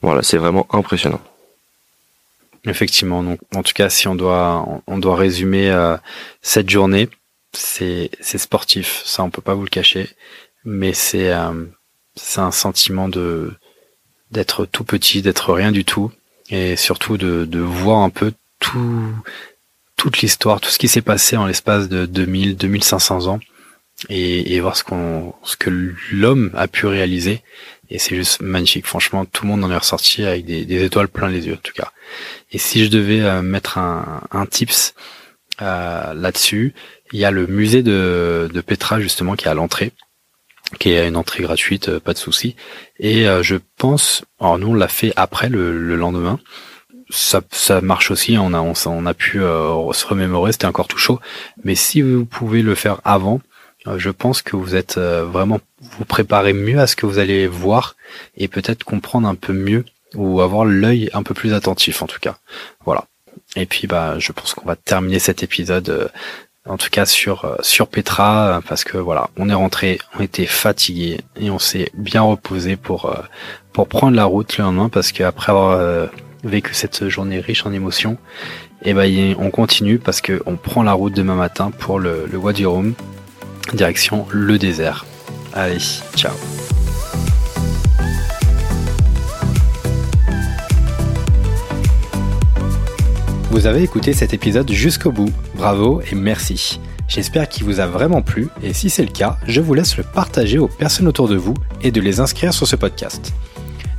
Voilà, 0.02 0.24
c'est 0.24 0.38
vraiment 0.38 0.68
impressionnant. 0.72 1.22
Effectivement, 2.66 3.24
donc 3.24 3.40
en 3.56 3.64
tout 3.64 3.74
cas, 3.74 3.90
si 3.90 4.08
on 4.08 4.16
doit 4.16 4.66
on 4.86 5.00
doit 5.00 5.16
résumer 5.16 5.72
euh, 5.72 5.98
cette 6.44 6.70
journée, 6.70 7.10
c'est 7.54 8.10
sportif, 8.22 9.02
ça 9.04 9.24
on 9.24 9.32
peut 9.32 9.42
pas 9.42 9.56
vous 9.56 9.64
le 9.64 9.70
cacher, 9.70 10.10
mais 10.64 10.94
c'est 10.94 11.32
euh, 11.32 11.66
c'est 12.16 12.42
un 12.42 12.52
sentiment 12.52 13.10
d'être 14.30 14.66
tout 14.66 14.84
petit, 14.84 15.24
d'être 15.24 15.54
rien 15.54 15.72
du 15.72 15.86
tout, 15.86 16.12
et 16.52 16.76
surtout 16.76 17.18
de 17.18 17.60
voir 17.60 18.00
un 18.00 18.12
peu 18.12 18.32
tout 18.60 19.12
toute 19.98 20.20
l'histoire, 20.22 20.62
tout 20.62 20.70
ce 20.70 20.78
qui 20.78 20.88
s'est 20.88 21.02
passé 21.02 21.38
en 21.38 21.46
l'espace 21.46 21.90
de 21.90 22.06
2000 22.06 22.58
2500 22.58 23.28
ans 23.28 23.40
et, 24.10 24.56
et 24.56 24.60
voir 24.60 24.76
ce 24.76 24.84
qu'on 24.84 25.34
ce 25.44 25.56
que 25.56 25.70
l'homme 26.12 26.52
a 26.56 26.68
pu 26.68 26.86
réaliser 26.86 27.42
et 27.90 28.00
c'est 28.00 28.16
juste 28.16 28.42
magnifique 28.42 28.86
franchement 28.86 29.26
tout 29.26 29.44
le 29.46 29.50
monde 29.52 29.64
en 29.64 29.72
est 29.72 29.78
ressorti 29.78 30.24
avec 30.24 30.46
des, 30.46 30.66
des, 30.66 30.84
étoiles 30.84 31.08
plein 31.08 31.28
les 31.28 31.48
yeux 31.48 31.54
en 31.54 31.64
tout 31.64 31.74
cas 31.74 31.92
et 32.52 32.58
si 32.58 32.84
je 32.84 32.90
devais 32.90 33.22
euh, 33.22 33.42
mettre 33.42 33.78
un, 33.78 34.22
un 34.32 34.46
tips 34.46 34.94
euh, 35.62 36.14
là-dessus 36.14 36.74
il 37.12 37.20
y 37.20 37.26
a 37.26 37.32
le 37.32 37.48
musée 37.48 37.84
de, 37.84 38.50
de 38.52 38.62
Petra 38.62 39.00
justement 39.00 39.36
qui 39.36 39.46
est 39.46 39.52
à 39.52 39.54
l'entrée 39.54 39.92
qui 40.80 40.92
est 40.92 41.08
une 41.08 41.18
entrée 41.18 41.44
gratuite 41.44 41.90
euh, 41.90 42.00
pas 42.00 42.14
de 42.14 42.18
souci 42.18 42.56
et 43.00 43.28
euh, 43.28 43.44
je 43.44 43.58
pense 43.78 44.24
alors 44.40 44.58
nous 44.58 44.70
on 44.70 44.74
l'a 44.74 44.88
fait 44.88 45.14
après 45.16 45.50
le, 45.50 45.78
le 45.78 45.96
lendemain 45.96 46.40
ça, 47.14 47.42
ça 47.52 47.82
marche 47.82 48.10
aussi. 48.10 48.38
On 48.38 48.54
a, 48.54 48.62
on, 48.62 48.72
on 48.86 49.06
a 49.06 49.14
pu 49.14 49.40
se 49.40 50.06
remémorer. 50.08 50.54
C'était 50.54 50.68
encore 50.68 50.88
tout 50.88 50.98
chaud. 50.98 51.20
Mais 51.66 51.76
si 51.76 52.02
vous 52.02 52.24
pouvez 52.24 52.62
le 52.62 52.74
faire 52.74 53.02
avant, 53.04 53.42
euh, 53.42 53.51
je 53.86 54.10
pense 54.10 54.42
que 54.42 54.56
vous 54.56 54.76
êtes 54.76 54.98
euh, 54.98 55.24
vraiment 55.26 55.60
vous 55.82 56.06
préparez 56.06 56.54
mieux 56.54 56.80
à 56.80 56.88
ce 56.88 56.96
que 56.96 57.06
vous 57.06 57.18
allez 57.18 57.48
voir 57.48 57.96
et 58.38 58.48
peut-être 58.48 58.84
comprendre 58.84 59.28
un 59.28 59.36
peu 59.36 59.54
mieux 59.54 59.86
ou 60.16 60.42
avoir 60.42 60.66
l'œil 60.66 61.10
un 61.14 61.24
peu 61.24 61.34
plus 61.34 61.54
attentif 61.54 62.02
en 62.02 62.08
tout 62.08 62.20
cas. 62.20 62.38
Voilà. 62.86 63.06
Et 63.56 63.66
puis 63.66 63.88
bah 63.88 64.20
je 64.20 64.32
pense 64.32 64.54
qu'on 64.54 64.68
va 64.68 64.76
terminer 64.76 65.20
cet 65.20 65.42
épisode 65.42 65.90
euh, 65.90 66.08
en 66.68 66.78
tout 66.78 66.90
cas 66.92 67.08
sur 67.08 67.58
sur 67.62 67.88
Petra 67.88 68.62
parce 68.68 68.84
que 68.84 68.98
voilà, 68.98 69.30
on 69.36 69.50
est 69.50 69.56
rentré, 69.56 70.00
on 70.18 70.22
était 70.22 70.46
fatigué 70.46 71.22
et 71.36 71.50
on 71.50 71.58
s'est 71.58 71.90
bien 71.96 72.22
reposé 72.22 72.76
pour 72.76 73.16
pour 73.74 73.88
prendre 73.88 74.16
la 74.16 74.26
route 74.26 74.58
le 74.58 74.66
lendemain 74.66 74.90
parce 74.90 75.12
qu'après 75.12 75.52
avoir 75.52 76.10
vécu 76.44 76.76
cette 76.76 77.08
journée 77.10 77.40
riche 77.40 77.66
en 77.66 77.72
émotions, 77.72 78.18
et 78.84 78.92
eh 78.92 78.94
ben 78.94 79.36
on 79.40 79.50
continue 79.50 79.98
parce 79.98 80.22
que 80.22 80.44
on 80.46 80.56
prend 80.56 80.84
la 80.84 80.94
route 80.94 81.14
demain 81.14 81.36
matin 81.36 81.72
pour 81.72 82.00
le, 82.00 82.28
le 82.32 82.68
Rum 82.68 82.94
direction 83.74 84.26
le 84.32 84.58
désert. 84.58 85.06
Allez, 85.54 85.80
ciao. 86.16 86.34
Vous 93.52 93.66
avez 93.66 93.84
écouté 93.84 94.14
cet 94.14 94.34
épisode 94.34 94.72
jusqu'au 94.72 95.12
bout. 95.12 95.32
Bravo 95.56 96.02
et 96.10 96.16
merci. 96.16 96.80
J'espère 97.08 97.50
qu'il 97.50 97.66
vous 97.66 97.82
a 97.82 97.86
vraiment 97.86 98.22
plu 98.22 98.48
et 98.64 98.74
si 98.74 98.90
c'est 98.90 99.04
le 99.04 99.12
cas, 99.12 99.38
je 99.46 99.60
vous 99.60 99.74
laisse 99.74 99.98
le 99.98 100.04
partager 100.04 100.58
aux 100.58 100.70
personnes 100.70 101.08
autour 101.08 101.28
de 101.28 101.36
vous 101.36 101.54
et 101.82 101.92
de 101.92 102.00
les 102.00 102.22
inscrire 102.22 102.54
sur 102.54 102.66
ce 102.66 102.78
podcast. 102.78 103.34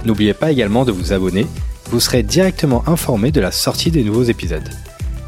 N'oubliez 0.07 0.33
pas 0.33 0.51
également 0.51 0.87
de 0.87 0.93
vous 0.93 1.13
abonner, 1.13 1.47
vous 1.91 2.01
serez 2.01 2.23
directement 2.23 2.83
informé 2.89 3.31
de 3.31 3.41
la 3.43 3.53
sortie 3.53 3.91
des 3.91 4.03
nouveaux 4.03 4.23
épisodes. 4.23 4.69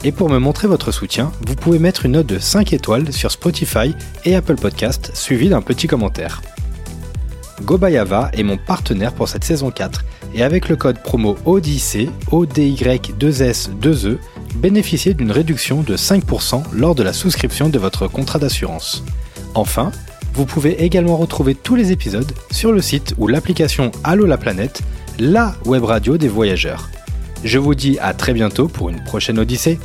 Et 0.07 0.12
pour 0.12 0.29
me 0.29 0.38
montrer 0.38 0.69
votre 0.69 0.93
soutien, 0.93 1.33
vous 1.47 1.55
pouvez 1.55 1.79
mettre 1.79 2.05
une 2.05 2.12
note 2.12 2.27
de 2.27 2.38
5 2.38 2.75
étoiles 2.75 3.11
sur 3.11 3.31
Spotify 3.31 3.95
et 4.27 4.35
Apple 4.35 4.57
Podcast, 4.57 5.11
suivi 5.14 5.49
d'un 5.49 5.62
petit 5.62 5.87
commentaire. 5.87 6.43
Gobayava 7.62 8.31
est 8.35 8.43
mon 8.43 8.59
partenaire 8.59 9.14
pour 9.14 9.29
cette 9.29 9.45
saison 9.45 9.71
4 9.71 10.05
et 10.35 10.43
avec 10.43 10.69
le 10.69 10.77
code 10.77 11.03
promo 11.03 11.38
ODIC, 11.47 12.11
ODY2S2E, 12.31 14.19
bénéficiez 14.57 15.14
d'une 15.14 15.31
réduction 15.31 15.83
de 15.83 15.97
5% 15.97 16.64
lors 16.75 16.95
de 16.95 17.03
la 17.03 17.14
souscription 17.14 17.71
de 17.71 17.79
votre 17.79 18.07
contrat 18.07 18.38
d'assurance. 18.38 19.05
Enfin, 19.55 19.90
vous 20.35 20.45
pouvez 20.45 20.85
également 20.85 21.17
retrouver 21.17 21.55
tous 21.55 21.77
les 21.77 21.93
épisodes 21.93 22.31
sur 22.51 22.73
le 22.73 22.83
site 22.83 23.14
ou 23.17 23.27
l'application 23.27 23.90
Allo 24.03 24.27
la 24.27 24.37
planète, 24.37 24.83
la 25.19 25.55
web 25.64 25.85
radio 25.85 26.19
des 26.19 26.29
voyageurs. 26.29 26.90
Je 27.45 27.59
vous 27.59 27.75
dis 27.75 27.99
à 28.01 28.14
très 28.14 28.33
bientôt 28.33 28.69
pour 28.69 28.88
une 28.88 29.05
prochaine 29.05 29.38
Odyssée. 29.38 29.79